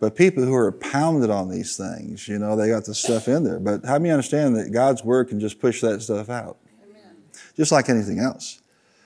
[0.00, 3.44] But people who are pounded on these things, you know, they got the stuff in
[3.44, 3.60] there.
[3.60, 6.56] But how many understand that God's word can just push that stuff out?
[6.82, 7.16] Amen.
[7.54, 8.62] Just like anything else.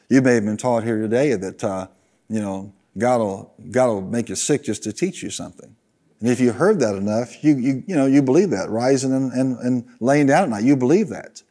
[0.08, 1.88] You may have been taught here today that, uh,
[2.28, 5.74] you know, God will, God will make you sick just to teach you something.
[6.20, 8.70] And if you heard that enough, you, you, you know, you believe that.
[8.70, 11.42] Rising and, and, and laying down at night, you believe that.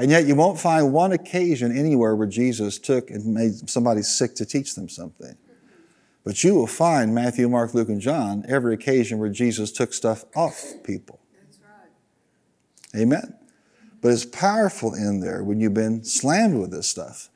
[0.00, 4.34] And yet you won't find one occasion anywhere where Jesus took and made somebody sick
[4.36, 5.36] to teach them something.
[6.28, 10.26] But you will find Matthew, Mark, Luke, and John every occasion where Jesus took stuff
[10.36, 11.20] off people.
[12.92, 13.00] Right.
[13.00, 13.34] Amen.
[14.02, 17.30] But it's powerful in there when you've been slammed with this stuff.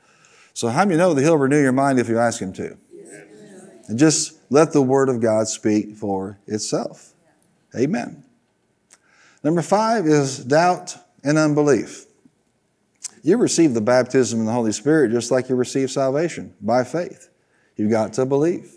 [0.53, 2.77] So, how many know that He'll renew your mind if you ask Him to?
[2.95, 3.25] Yes.
[3.89, 7.15] And just let the Word of God speak for itself.
[7.75, 8.23] Amen.
[9.43, 12.05] Number five is doubt and unbelief.
[13.23, 17.31] You receive the baptism in the Holy Spirit just like you receive salvation by faith.
[17.75, 18.77] You've got to believe.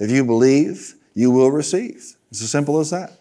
[0.00, 2.16] If you believe, you will receive.
[2.30, 3.12] It's as simple as that.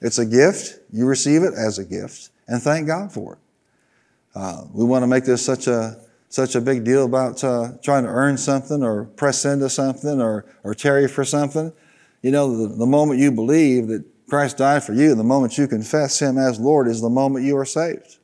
[0.00, 0.78] It's a gift.
[0.92, 3.38] You receive it as a gift and thank God for it.
[4.34, 8.02] Uh, we want to make this such a such a big deal about uh, trying
[8.02, 11.72] to earn something or press into something or, or tarry for something.
[12.22, 15.68] You know, the, the moment you believe that Christ died for you, the moment you
[15.68, 18.16] confess Him as Lord is the moment you are saved.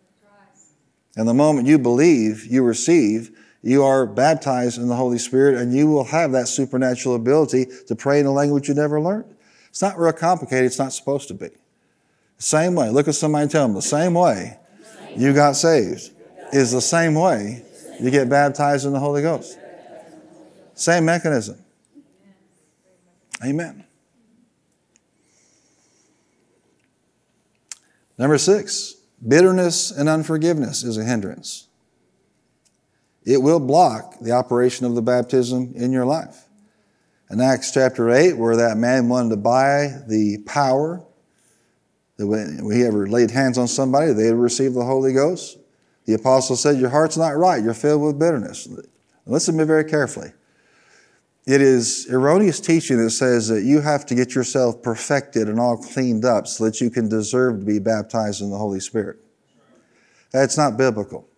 [1.17, 3.31] And the moment you believe, you receive,
[3.63, 7.95] you are baptized in the Holy Spirit and you will have that supernatural ability to
[7.95, 9.35] pray in a language you never learned.
[9.69, 10.65] It's not real complicated.
[10.65, 11.51] It's not supposed to be.
[12.39, 12.89] Same way.
[12.89, 14.59] Look at somebody and tell them the same way
[15.17, 16.11] you got saved
[16.53, 17.63] is the same way
[18.01, 19.59] you get baptized in the Holy Ghost.
[20.75, 21.59] Same mechanism.
[23.45, 23.85] Amen.
[28.17, 28.97] Number six,
[29.27, 31.69] bitterness and unforgiveness is a hindrance
[33.31, 36.49] it will block the operation of the baptism in your life.
[37.31, 41.01] In Acts chapter 8, where that man wanted to buy the power,
[42.17, 45.59] that when he ever laid hands on somebody, they would receive the Holy Ghost.
[46.07, 48.67] The apostle said, Your heart's not right, you're filled with bitterness.
[49.27, 50.33] Listen to me very carefully.
[51.47, 55.77] It is erroneous teaching that says that you have to get yourself perfected and all
[55.77, 59.19] cleaned up so that you can deserve to be baptized in the Holy Spirit.
[60.33, 61.30] That's not biblical.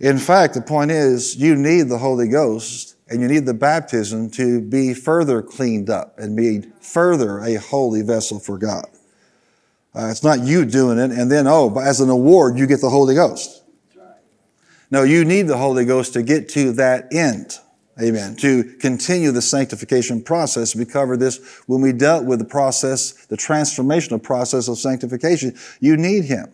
[0.00, 4.30] In fact, the point is, you need the Holy Ghost and you need the baptism
[4.30, 8.86] to be further cleaned up and be further a holy vessel for God.
[9.94, 12.80] Uh, it's not you doing it and then, oh, but as an award, you get
[12.80, 13.62] the Holy Ghost.
[14.90, 17.58] No, you need the Holy Ghost to get to that end.
[18.00, 18.34] Amen.
[18.36, 20.74] To continue the sanctification process.
[20.74, 25.54] We covered this when we dealt with the process, the transformational process of sanctification.
[25.80, 26.48] You need Him.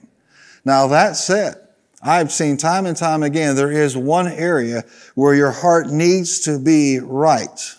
[0.65, 1.66] Now that said,
[2.07, 4.85] I've seen time and time again, there is one area
[5.17, 7.75] where your heart needs to be right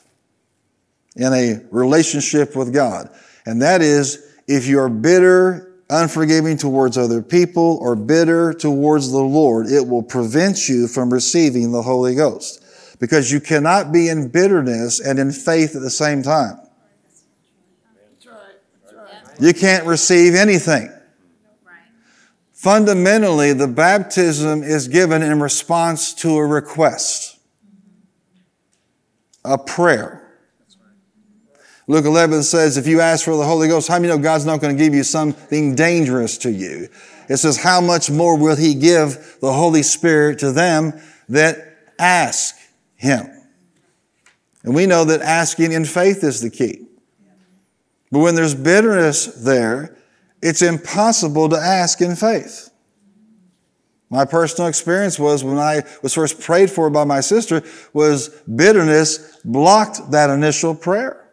[1.15, 3.09] in a relationship with God.
[3.45, 9.67] And that is if you're bitter, unforgiving towards other people, or bitter towards the Lord,
[9.67, 12.61] it will prevent you from receiving the Holy Ghost.
[12.99, 16.59] Because you cannot be in bitterness and in faith at the same time.
[19.39, 20.91] You can't receive anything.
[22.57, 27.37] Fundamentally, the baptism is given in response to a request,
[29.45, 30.27] a prayer.
[31.85, 34.59] Luke 11 says, if you ask for the Holy Ghost, how many know God's not
[34.59, 36.89] going to give you something dangerous to you?
[37.29, 41.59] It says, how much more will He give the Holy Spirit to them that
[41.99, 42.55] ask
[42.95, 43.27] Him?
[44.63, 46.87] And we know that asking in faith is the key.
[48.11, 49.95] But when there's bitterness there,
[50.47, 52.69] it's impossible to ask in faith.
[54.09, 59.39] My personal experience was when I was first prayed for by my sister was bitterness
[59.43, 61.29] blocked that initial prayer.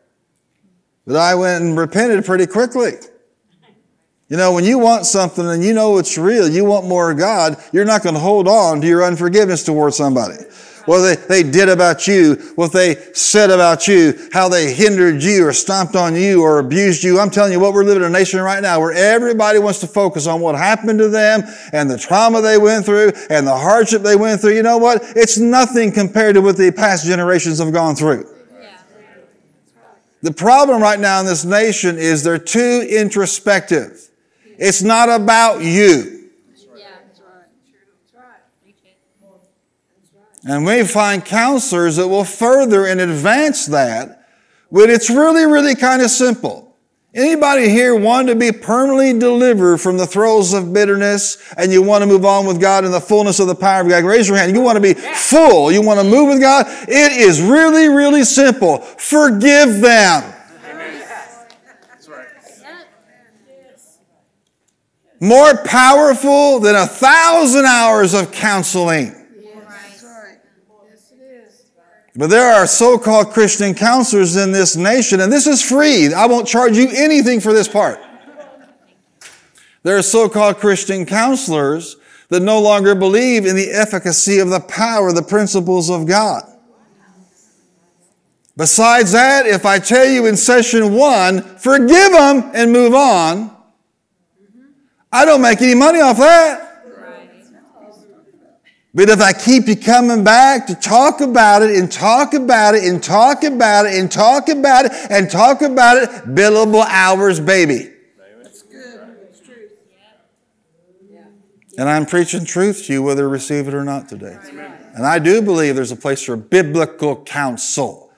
[1.07, 2.95] But I went and repented pretty quickly.
[4.29, 7.19] You know, when you want something and you know it's real, you want more of
[7.19, 10.37] God, you're not going to hold on to your unforgiveness towards somebody
[10.87, 15.47] what they, they did about you, what they said about you, how they hindered you
[15.47, 17.19] or stomped on you or abused you.
[17.19, 19.87] I'm telling you what, we're living in a nation right now where everybody wants to
[19.87, 21.43] focus on what happened to them
[21.73, 24.55] and the trauma they went through and the hardship they went through.
[24.55, 25.03] You know what?
[25.17, 28.31] It's nothing compared to what the past generations have gone through.
[30.23, 34.09] The problem right now in this nation is they're too introspective.
[34.59, 36.24] It's not about you.
[40.47, 44.25] And we find counselors that will further and advance that
[44.75, 46.77] but it's really, really kind of simple.
[47.15, 52.03] Anybody here want to be permanently delivered from the throes of bitterness and you want
[52.03, 54.03] to move on with God in the fullness of the power of God?
[54.03, 54.53] Raise your hand.
[54.53, 55.71] You want to be full.
[55.71, 56.67] You want to move with God?
[56.89, 58.79] It is really, really simple.
[58.79, 60.33] Forgive them.
[65.21, 69.24] More powerful than a thousand hours of counseling.
[72.17, 76.15] But there are so-called Christian counselors in this nation, and this is free.
[76.15, 78.01] I won't charge you anything for this part.
[79.83, 81.97] There are so-called Christian counselors
[82.29, 86.45] that no longer believe in the efficacy of the power, the principles of God.
[88.57, 93.55] Besides that, if I tell you in session one, forgive them and move on,
[95.13, 96.64] I don't make any money off that.
[98.95, 102.85] But if I keep you coming back to talk about it and talk about it
[102.85, 107.91] and talk about it and talk about it and talk about it, billable hours, baby.
[108.41, 109.01] That's good.
[109.21, 109.69] That's true.
[111.77, 114.39] And I'm preaching truth to you whether you receive it or not today.
[114.95, 118.13] And I do believe there's a place for biblical counsel.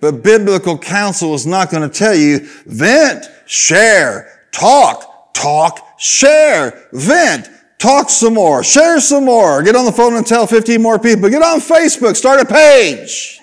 [0.00, 7.50] But biblical counsel is not going to tell you vent, share, talk, talk, share, vent,
[7.78, 8.64] Talk some more.
[8.64, 9.62] Share some more.
[9.62, 11.30] Get on the phone and tell 15 more people.
[11.30, 12.16] Get on Facebook.
[12.16, 13.40] Start a page.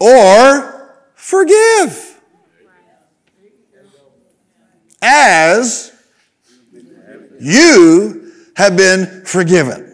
[0.00, 2.20] Or forgive.
[5.00, 5.92] As
[7.40, 9.87] you have been forgiven.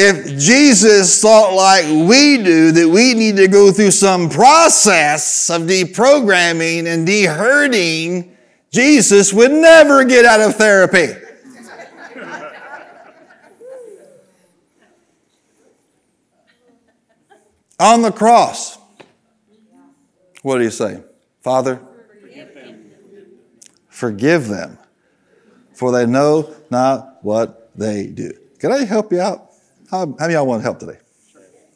[0.00, 5.62] If Jesus thought like we do that we need to go through some process of
[5.62, 8.30] deprogramming and deherding,
[8.70, 11.14] Jesus would never get out of therapy.
[17.80, 18.78] On the cross,
[20.42, 21.02] what did he say?
[21.42, 21.82] Father,
[23.88, 24.78] forgive them,
[25.74, 28.30] for they know not what they do.
[28.60, 29.47] Can I help you out?
[29.90, 30.98] How, how many y'all want help today?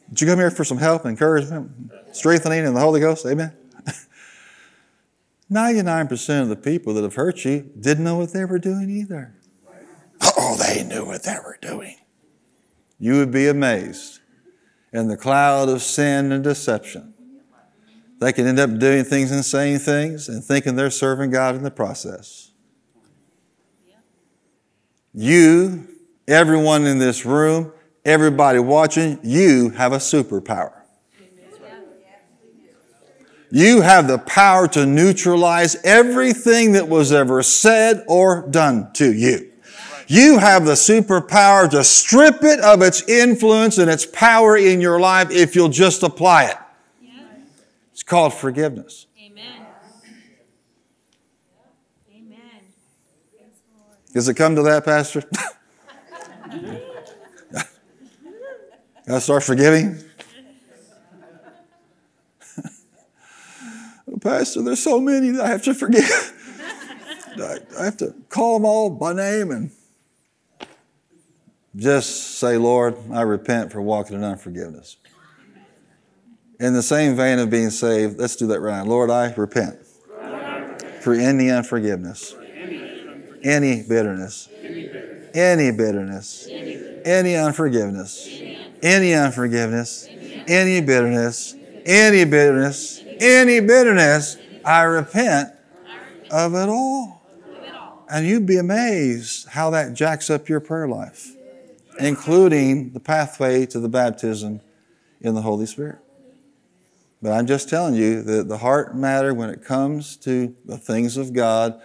[0.09, 1.71] Did you come here for some help, encouragement,
[2.11, 3.25] strengthening in the Holy Ghost?
[3.25, 3.53] Amen.
[5.51, 9.33] 99% of the people that have hurt you didn't know what they were doing either.
[10.37, 11.97] Oh, they knew what they were doing.
[12.99, 14.19] You would be amazed
[14.93, 17.13] in the cloud of sin and deception.
[18.19, 21.63] They can end up doing things and saying things and thinking they're serving God in
[21.63, 22.51] the process.
[25.13, 25.87] You,
[26.27, 27.72] everyone in this room,
[28.05, 30.73] everybody watching, you have a superpower.
[33.51, 39.51] You have the power to neutralize everything that was ever said or done to you.
[40.07, 44.99] You have the superpower to strip it of its influence and its power in your
[44.99, 46.57] life if you'll just apply it.
[47.91, 49.05] It's called forgiveness.
[49.23, 49.67] Amen.
[52.11, 52.39] Amen.
[54.13, 55.23] Does it come to that, Pastor?
[59.05, 59.97] Gotta start forgiving?
[64.21, 66.03] Pastor, there's so many that I have to forgive.
[67.79, 69.71] I have to call them all by name and
[71.75, 74.97] just say, Lord, I repent for walking in unforgiveness.
[76.59, 78.85] In the same vein of being saved, let's do that right now.
[78.85, 79.79] Lord, I repent
[81.01, 82.35] for any unforgiveness,
[83.43, 84.47] any bitterness,
[85.33, 86.47] any bitterness,
[87.03, 88.27] any unforgiveness,
[88.83, 90.07] any unforgiveness,
[90.47, 91.55] any bitterness,
[91.85, 94.37] any bitterness, any bitterness.
[94.63, 95.49] I repent
[96.29, 97.21] of it all.
[98.09, 101.31] And you'd be amazed how that jacks up your prayer life,
[101.99, 104.61] including the pathway to the baptism
[105.21, 105.97] in the Holy Spirit.
[107.21, 111.15] But I'm just telling you that the heart matter when it comes to the things
[111.15, 111.81] of God,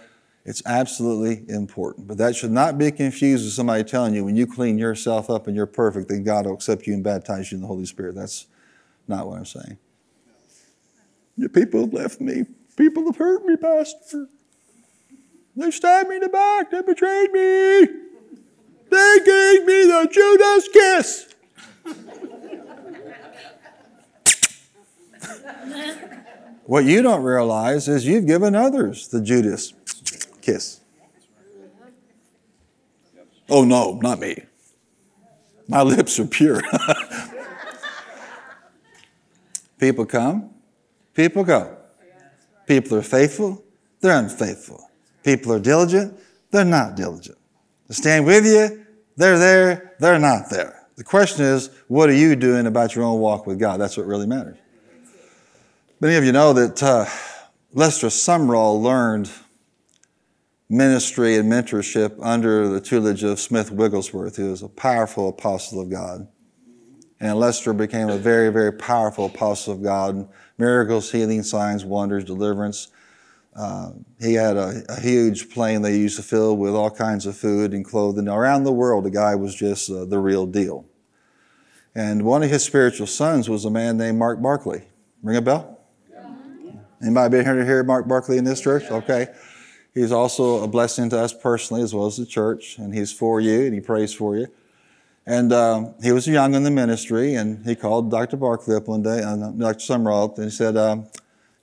[0.49, 2.07] it's absolutely important.
[2.07, 5.45] But that should not be confused with somebody telling you when you clean yourself up
[5.45, 8.15] and you're perfect, then God will accept you and baptize you in the Holy Spirit.
[8.15, 8.47] That's
[9.07, 9.77] not what I'm saying.
[11.37, 12.45] Your people have left me.
[12.75, 14.25] People have hurt me, Pastor.
[15.55, 16.71] They stabbed me in the back.
[16.71, 17.85] They betrayed me.
[18.89, 21.27] They gave me the Judas kiss.
[26.65, 29.73] what you don't realize is you've given others the Judas
[30.51, 30.81] kiss.
[33.49, 34.43] Oh, no, not me.
[35.67, 36.61] My lips are pure.
[39.79, 40.51] people come,
[41.13, 41.77] people go.
[42.67, 43.63] People are faithful,
[44.01, 44.89] they're unfaithful.
[45.23, 46.19] People are diligent,
[46.51, 47.37] they're not diligent.
[47.87, 48.85] They stand with you,
[49.17, 50.87] they're there, they're not there.
[50.95, 53.79] The question is, what are you doing about your own walk with God?
[53.79, 54.57] That's what really matters.
[55.99, 57.05] Many of you know that uh,
[57.73, 59.31] Lester Sumrall learned
[60.69, 65.89] ministry and mentorship under the tutelage of Smith Wigglesworth, who was a powerful apostle of
[65.89, 66.27] God.
[67.19, 70.29] And Lester became a very, very powerful apostle of God.
[70.57, 72.89] Miracles, healing, signs, wonders, deliverance.
[73.55, 73.91] Uh,
[74.21, 77.73] he had a, a, huge plane they used to fill with all kinds of food
[77.73, 78.29] and clothing.
[78.29, 80.85] Around the world, the guy was just uh, the real deal.
[81.95, 84.87] And one of his spiritual sons was a man named Mark Barclay.
[85.23, 85.79] Ring a bell?
[87.01, 88.83] Anybody been here to hear Mark Barclay in this church?
[88.91, 89.27] Okay.
[89.93, 93.41] He's also a blessing to us personally as well as the church, and he's for
[93.41, 94.47] you and he prays for you.
[95.25, 98.37] And um, he was young in the ministry, and he called Dr.
[98.37, 99.79] Barclay up one day, uh, Dr.
[99.79, 101.07] Sumrall, and he said, um,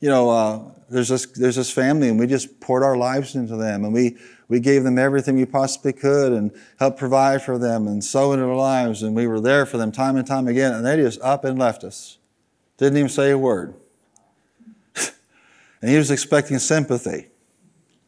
[0.00, 3.56] "You know, uh, there's this there's this family, and we just poured our lives into
[3.56, 4.16] them, and we
[4.48, 8.44] we gave them everything we possibly could, and helped provide for them, and sow into
[8.44, 11.20] their lives, and we were there for them time and time again, and they just
[11.20, 12.18] up and left us,
[12.76, 13.74] didn't even say a word."
[15.80, 17.30] and he was expecting sympathy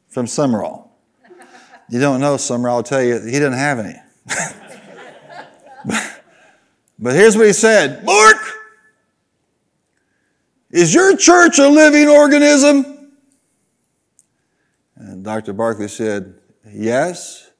[0.08, 0.88] from Sumrall.
[1.88, 3.94] You don't know Sumrall, I'll tell you, he didn't have any.
[6.98, 8.36] but, here's what he said Mark,
[10.70, 13.12] is your church a living organism?
[14.96, 15.52] And Dr.
[15.52, 16.34] Barclay said,
[16.70, 17.50] Yes.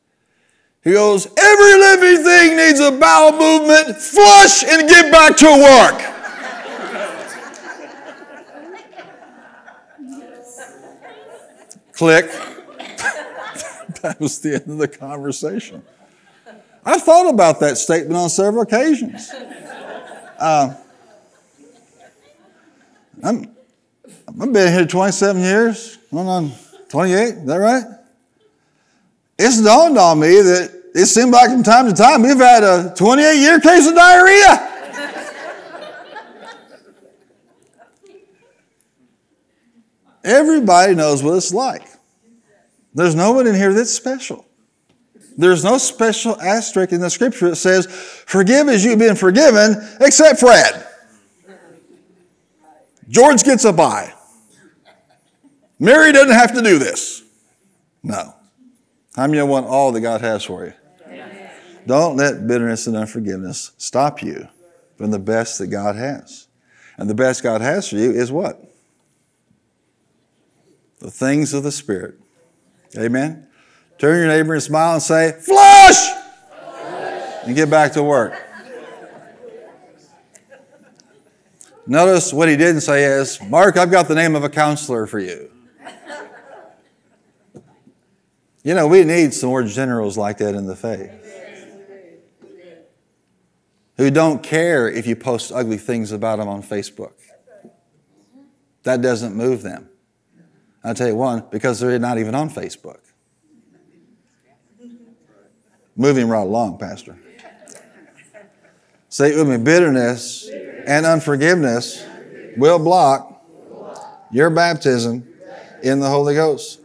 [0.85, 6.18] He goes, Every living thing needs a bowel movement, flush and get back to work.
[11.99, 12.27] Click.
[14.03, 15.83] that was the end of the conversation.
[16.85, 19.29] I've thought about that statement on several occasions.
[20.39, 20.77] Uh,
[23.25, 23.51] I'm,
[24.41, 26.53] I've been here 27 years, going on
[26.89, 27.83] 28, is that right?
[29.37, 32.95] It's dawned on me that it seemed like from time to time we've had a
[32.97, 34.78] 28 year case of diarrhea.
[40.29, 41.89] Everybody knows what it's like.
[42.93, 44.45] There's no one in here that's special.
[45.39, 50.41] There's no special asterisk in the scripture that says, forgive as you've been forgiven, except
[50.41, 50.87] Fred.
[53.09, 54.13] George gets a bye.
[55.79, 57.23] Mary doesn't have to do this.
[58.03, 58.35] No.
[59.17, 60.75] How many want all that God has for you?
[61.87, 64.47] Don't let bitterness and unforgiveness stop you
[64.99, 66.49] from the best that God has.
[66.99, 68.68] And the best God has for you is what?
[70.99, 72.17] The things of the Spirit.
[72.97, 73.47] Amen?
[73.99, 76.09] Turn your neighbor and smile and say, Flush!
[77.45, 78.35] And get back to work.
[81.87, 85.19] Notice what he didn't say is, Mark, I've got the name of a counselor for
[85.19, 85.51] you.
[88.63, 91.11] You know, we need some more generals like that in the faith.
[93.97, 97.13] Who don't care if you post ugly things about them on Facebook.
[98.83, 99.89] That doesn't move them.
[100.89, 103.01] I'll tell you one, because they're not even on Facebook.
[105.95, 107.19] Moving right along, Pastor.
[109.11, 110.49] Say it with me bitterness
[110.87, 112.03] and unforgiveness
[112.57, 113.45] will block
[114.33, 115.29] your baptism
[115.83, 116.81] in the Holy Ghost.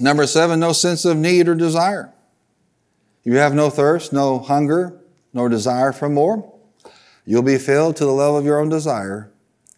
[0.00, 2.12] Number seven, no sense of need or desire.
[3.22, 4.98] You have no thirst, no hunger,
[5.32, 6.52] nor desire for more.
[7.24, 9.30] You'll be filled to the level of your own desire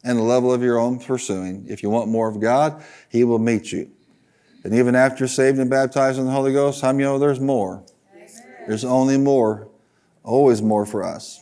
[0.04, 1.64] and the level of your own pursuing.
[1.68, 3.90] If you want more of God, He will meet you.
[4.64, 7.40] And even after you're saved and baptized in the Holy Ghost, how many know there's
[7.40, 7.82] more?
[8.66, 9.68] There's only more,
[10.22, 11.40] always more for us.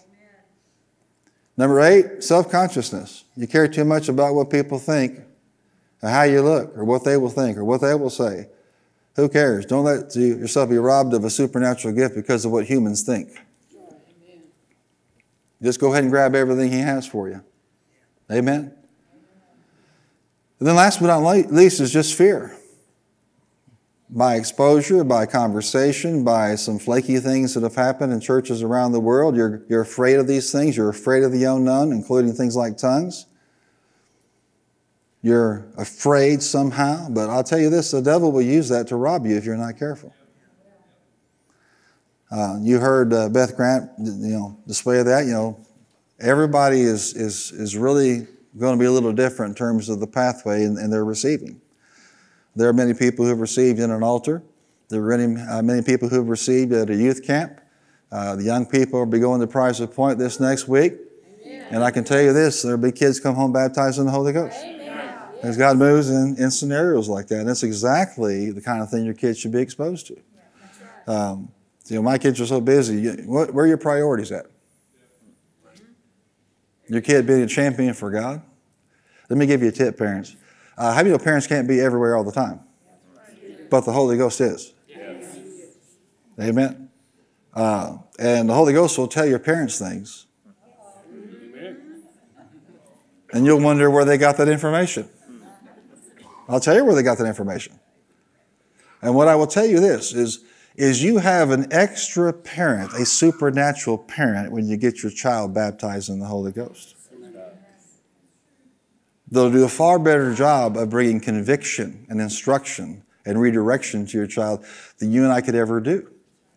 [1.57, 3.25] Number eight, self consciousness.
[3.37, 5.21] You care too much about what people think,
[6.03, 8.49] or how you look, or what they will think, or what they will say.
[9.17, 9.67] Who cares?
[9.67, 13.29] Don't let yourself be robbed of a supernatural gift because of what humans think.
[15.63, 17.45] Just go ahead and grab everything He has for you.
[18.31, 18.73] Amen.
[20.59, 22.57] And then, last but not least, is just fear
[24.11, 29.01] by exposure, by conversation, by some flaky things that have happened in churches around the
[29.01, 29.37] world.
[29.37, 30.77] You're, you're afraid of these things.
[30.77, 33.27] You're afraid of the unknown, including things like tongues.
[35.23, 39.27] You're afraid somehow, but I'll tell you this the devil will use that to rob
[39.27, 40.15] you if you're not careful.
[42.31, 45.27] Uh, you heard uh, Beth Grant, you know, display that.
[45.27, 45.67] You know,
[46.21, 48.27] everybody is, is, is really
[48.59, 51.61] going to be a little different in terms of the pathway and, and their receiving.
[52.57, 54.43] There are many people who have received in an altar.
[54.89, 57.61] There are many, uh, many people who have received at a youth camp.
[58.11, 60.95] Uh, the young people will be going to Prize of Point this next week.
[61.45, 61.67] Amen.
[61.71, 64.33] And I can tell you this there'll be kids come home baptized in the Holy
[64.33, 64.57] Ghost.
[65.43, 67.39] As God moves in, in scenarios like that.
[67.41, 70.21] And that's exactly the kind of thing your kids should be exposed to.
[71.07, 71.51] Um,
[71.87, 73.23] you know, my kids are so busy.
[73.23, 74.47] What, where are your priorities at?
[76.91, 78.43] Your kid being a champion for God?
[79.29, 80.35] Let me give you a tip, parents.
[80.77, 82.59] Uh, how do you know parents can't be everywhere all the time?
[83.71, 84.75] But the Holy Ghost is.
[84.89, 85.39] Yes.
[86.41, 86.91] Amen.
[87.55, 90.27] Uh, and the Holy Ghost will tell your parents things.
[91.13, 92.03] Amen.
[93.33, 95.09] And you'll wonder where they got that information.
[96.49, 97.79] I'll tell you where they got that information.
[99.01, 100.41] And what I will tell you this is,
[100.77, 106.09] is you have an extra parent, a supernatural parent, when you get your child baptized
[106.09, 106.97] in the Holy Ghost.
[109.31, 114.27] They'll do a far better job of bringing conviction and instruction and redirection to your
[114.27, 114.65] child
[114.99, 116.11] than you and I could ever do.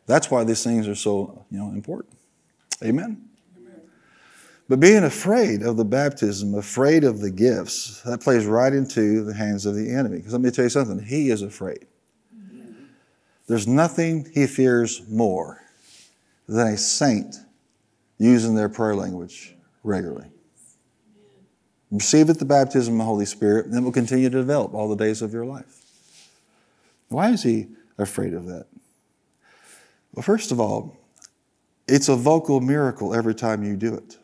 [0.07, 2.17] That's why these things are so you know, important.
[2.83, 3.29] Amen?
[3.57, 3.81] Amen.
[4.67, 9.33] But being afraid of the baptism, afraid of the gifts, that plays right into the
[9.33, 10.17] hands of the enemy.
[10.17, 11.85] Because let me tell you something, he is afraid.
[13.53, 15.61] There's nothing he fears more
[16.47, 17.35] than a saint
[18.17, 20.31] using their prayer language regularly.
[21.91, 24.89] Receive it the baptism of the Holy Spirit, and it will continue to develop all
[24.89, 25.83] the days of your life.
[27.09, 27.67] Why is he
[27.99, 28.65] afraid of that?
[30.15, 30.97] Well, first of all,
[31.87, 34.17] it's a vocal miracle every time you do it.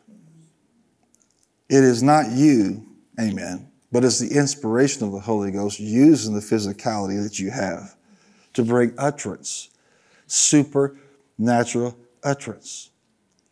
[1.68, 2.84] It is not you,
[3.20, 7.94] amen, but it's the inspiration of the Holy Ghost using the physicality that you have
[8.54, 9.70] to bring utterance,
[10.26, 12.90] supernatural utterance.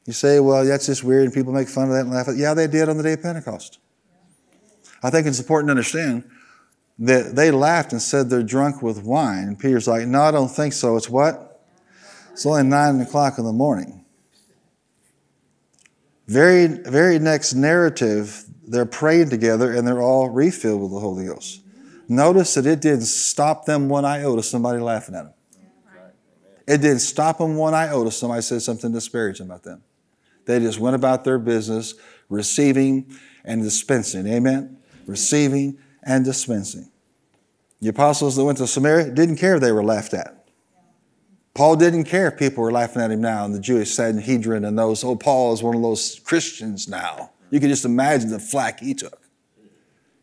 [0.06, 2.34] You say, well, that's just weird, and people make fun of that and laugh at
[2.34, 2.38] it.
[2.38, 3.78] Yeah, they did on the day of Pentecost.
[5.02, 6.24] I think it's important to understand
[6.98, 9.44] that they laughed and said they're drunk with wine.
[9.44, 10.96] And Peter's like, No, I don't think so.
[10.96, 11.62] It's what?
[12.32, 14.04] It's only nine o'clock in the morning.
[16.26, 21.62] Very, very next narrative, they're praying together and they're all refilled with the Holy Ghost.
[22.08, 25.34] Notice that it didn't stop them one iota, somebody laughing at them.
[26.66, 29.82] It didn't stop them one iota, somebody said something disparaging about them.
[30.46, 31.94] They just went about their business,
[32.28, 34.26] receiving and dispensing.
[34.26, 34.78] Amen?
[35.08, 36.90] receiving, and dispensing.
[37.80, 40.46] The apostles that went to Samaria didn't care if they were laughed at.
[41.54, 44.78] Paul didn't care if people were laughing at him now in the Jewish Sanhedrin and
[44.78, 47.32] those, oh, Paul is one of those Christians now.
[47.50, 49.20] You can just imagine the flack he took.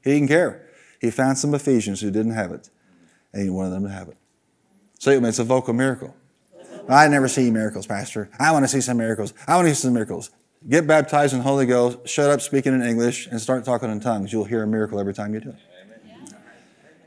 [0.04, 0.65] He didn't care.
[1.06, 2.70] He found some Ephesians who didn't have it,
[3.32, 4.18] and he wanted them to have it.
[4.98, 6.16] So it's a vocal miracle.
[6.90, 8.28] I never see miracles, Pastor.
[8.40, 9.34] I want to see some miracles.
[9.48, 10.32] I want to see some miracles.
[10.68, 14.00] Get baptized in the Holy Ghost, shut up speaking in English, and start talking in
[14.00, 14.34] tongues.
[14.34, 15.60] You'll hear a miracle every time you do it.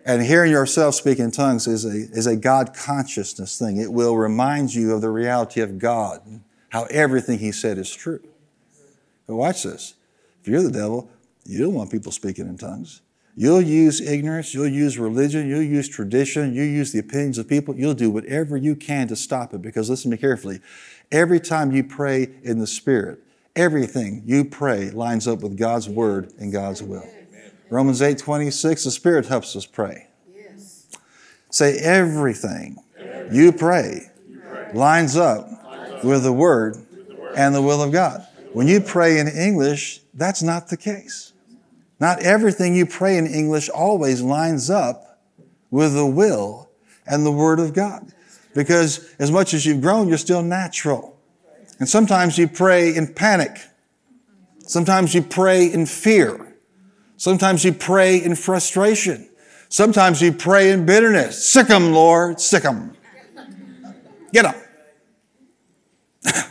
[0.05, 3.79] And hearing yourself speak in tongues is a, is a God consciousness thing.
[3.79, 6.23] It will remind you of the reality of God,
[6.69, 8.21] how everything He said is true.
[9.27, 9.95] But watch this.
[10.41, 11.11] If you're the devil,
[11.45, 13.03] you don't want people speaking in tongues.
[13.41, 17.77] You'll use ignorance, you'll use religion, you'll use tradition, you'll use the opinions of people,
[17.77, 19.63] you'll do whatever you can to stop it.
[19.63, 20.59] Because listen to me carefully.
[21.13, 23.21] Every time you pray in the Spirit,
[23.55, 27.09] everything you pray lines up with God's word and God's will.
[27.71, 30.09] Romans 8 26, the Spirit helps us pray.
[30.35, 30.89] Yes.
[31.49, 32.83] Say everything
[33.31, 34.11] you pray
[34.75, 36.77] lines up with the word
[37.37, 38.27] and the will of God.
[38.53, 41.35] When you pray in English, that's not the case.
[42.01, 45.21] Not everything you pray in English always lines up
[45.71, 46.71] with the will
[47.07, 48.13] and the Word of God.
[48.55, 51.19] Because as much as you've grown, you're still natural.
[51.79, 53.59] And sometimes you pray in panic.
[54.61, 56.57] Sometimes you pray in fear.
[57.17, 59.29] Sometimes you pray in frustration.
[59.69, 61.45] Sometimes you pray in bitterness.
[61.47, 62.97] Sick 'em, Lord, sick 'em.
[64.33, 64.55] Get 'em.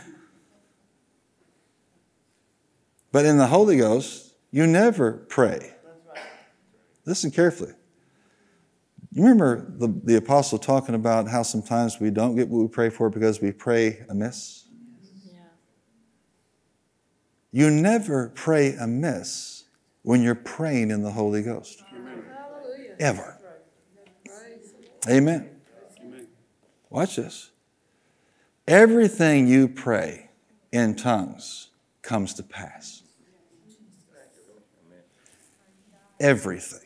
[3.12, 5.74] but in the Holy Ghost, you never pray.
[7.04, 7.72] Listen carefully.
[9.10, 12.90] You remember the, the apostle talking about how sometimes we don't get what we pray
[12.90, 14.66] for because we pray amiss?
[17.50, 19.64] You never pray amiss
[20.02, 21.82] when you're praying in the Holy Ghost.
[23.00, 23.38] Ever.
[25.08, 25.48] Amen.
[26.90, 27.50] Watch this.
[28.66, 30.28] Everything you pray
[30.72, 31.68] in tongues
[32.02, 33.02] comes to pass.
[36.20, 36.80] Everything.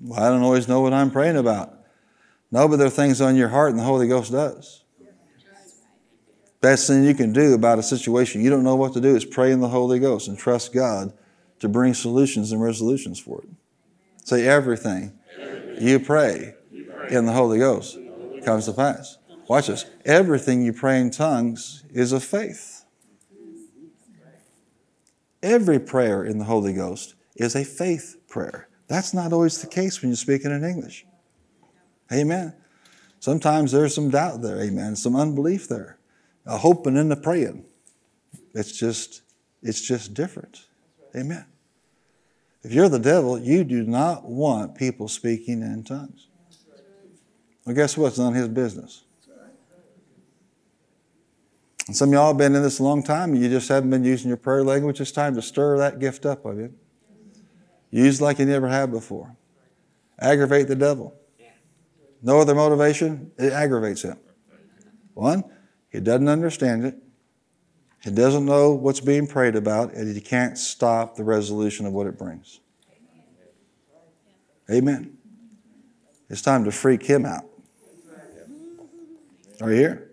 [0.00, 1.74] Well, I don't always know what I'm praying about.
[2.50, 4.82] No, but there are things on your heart and the Holy Ghost does.
[6.60, 9.24] Best thing you can do about a situation you don't know what to do is
[9.24, 11.12] pray in the Holy Ghost and trust God
[11.58, 13.48] to bring solutions and resolutions for it.
[14.24, 15.12] Say everything
[15.80, 16.54] you pray
[17.10, 17.98] in the Holy Ghost
[18.44, 19.18] comes to pass.
[19.48, 19.84] Watch this.
[20.04, 22.84] Everything you pray in tongues is of faith.
[25.42, 28.68] Every prayer in the Holy Ghost is a faith prayer.
[28.88, 31.06] That's not always the case when you're speaking in English.
[32.12, 32.54] Amen.
[33.20, 35.98] Sometimes there's some doubt there, amen, some unbelief there,
[36.44, 37.64] a hoping and a praying.
[38.54, 39.22] It's just,
[39.62, 40.66] it's just different.
[41.16, 41.46] Amen.
[42.62, 46.28] If you're the devil, you do not want people speaking in tongues.
[47.64, 48.08] Well, guess what?
[48.08, 49.04] It's of his business.
[51.86, 53.90] And some of y'all have been in this a long time and you just haven't
[53.90, 55.00] been using your prayer language.
[55.00, 56.72] It's time to stir that gift up of you.
[57.92, 59.36] Use like you never have before.
[60.18, 61.14] Aggravate the devil.
[62.22, 64.16] No other motivation, it aggravates him.
[65.14, 65.44] One,
[65.90, 66.96] he doesn't understand it.
[68.00, 72.06] He doesn't know what's being prayed about, and he can't stop the resolution of what
[72.06, 72.60] it brings.
[74.70, 75.18] Amen.
[76.30, 77.44] It's time to freak him out.
[79.60, 80.10] Are you here?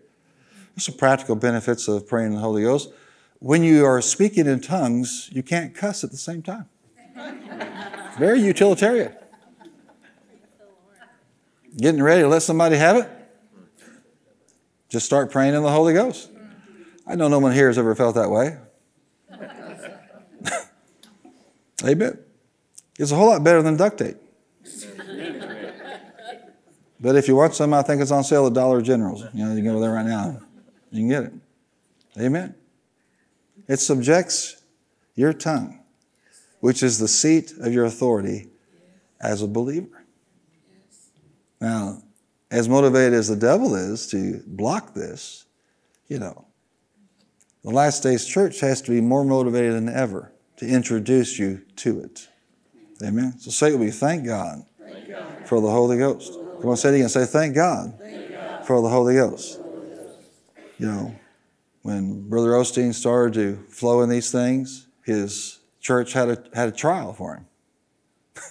[0.75, 2.91] There's some practical benefits of praying in the Holy Ghost.
[3.39, 6.67] When you are speaking in tongues, you can't cuss at the same time.
[8.17, 9.15] Very utilitarian.
[11.77, 13.09] Getting ready to let somebody have it?
[14.89, 16.29] Just start praying in the Holy Ghost.
[17.07, 18.57] I know no one here has ever felt that way.
[21.83, 22.19] Amen.
[22.97, 24.17] It's a whole lot better than duct tape.
[26.99, 29.23] But if you want some, I think it's on sale at Dollar General's.
[29.33, 30.41] You know, you can go there right now.
[30.91, 31.33] You can get it.
[32.19, 32.55] Amen.
[33.67, 34.61] It subjects
[35.15, 35.78] your tongue,
[36.59, 38.49] which is the seat of your authority
[39.21, 40.05] as a believer.
[41.61, 42.03] Now,
[42.51, 45.45] as motivated as the devil is to block this,
[46.07, 46.45] you know,
[47.63, 51.99] the last days church has to be more motivated than ever to introduce you to
[52.01, 52.27] it.
[53.03, 53.37] Amen.
[53.39, 55.47] So say with me, thank God, thank God.
[55.47, 56.33] for the Holy Ghost.
[56.33, 57.09] Come on, say it again.
[57.09, 57.97] Say, thank God.
[58.65, 59.59] for the Holy Ghost.
[60.77, 61.15] You know,
[61.81, 66.71] when Brother Osteen started to flow in these things, his church had a, had a
[66.71, 67.45] trial for him.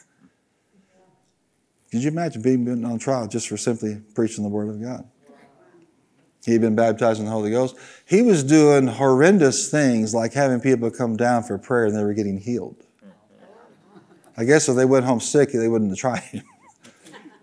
[1.90, 5.08] Could you imagine being on trial just for simply preaching the Word of God?
[6.44, 7.76] He'd been baptized in the Holy Ghost.
[8.06, 12.14] He was doing horrendous things like having people come down for prayer and they were
[12.14, 12.76] getting healed.
[14.36, 16.44] I guess if they went home sick, they wouldn't have tried him.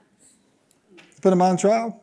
[1.21, 2.01] Put him on trial.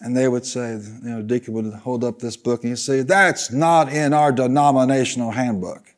[0.00, 3.02] And they would say, you know, Deacon would hold up this book and he'd say,
[3.02, 5.93] That's not in our denominational handbook.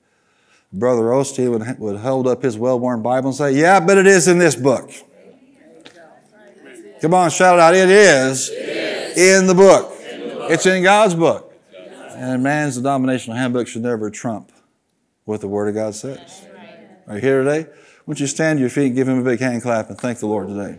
[0.77, 4.07] Brother Osteen would, would hold up his well worn Bible and say, Yeah, but it
[4.07, 4.91] is in this book.
[7.01, 7.75] Come on, shout it out.
[7.75, 9.41] It is, it is.
[9.41, 9.93] In, the book.
[10.51, 11.53] It's in God's book.
[12.11, 14.53] And man's denominational handbook should never trump
[15.25, 16.47] what the Word of God says.
[17.07, 17.71] Are you here today?
[18.07, 20.19] Won't you stand to your feet and give him a big hand clap and thank
[20.19, 20.79] the Lord today?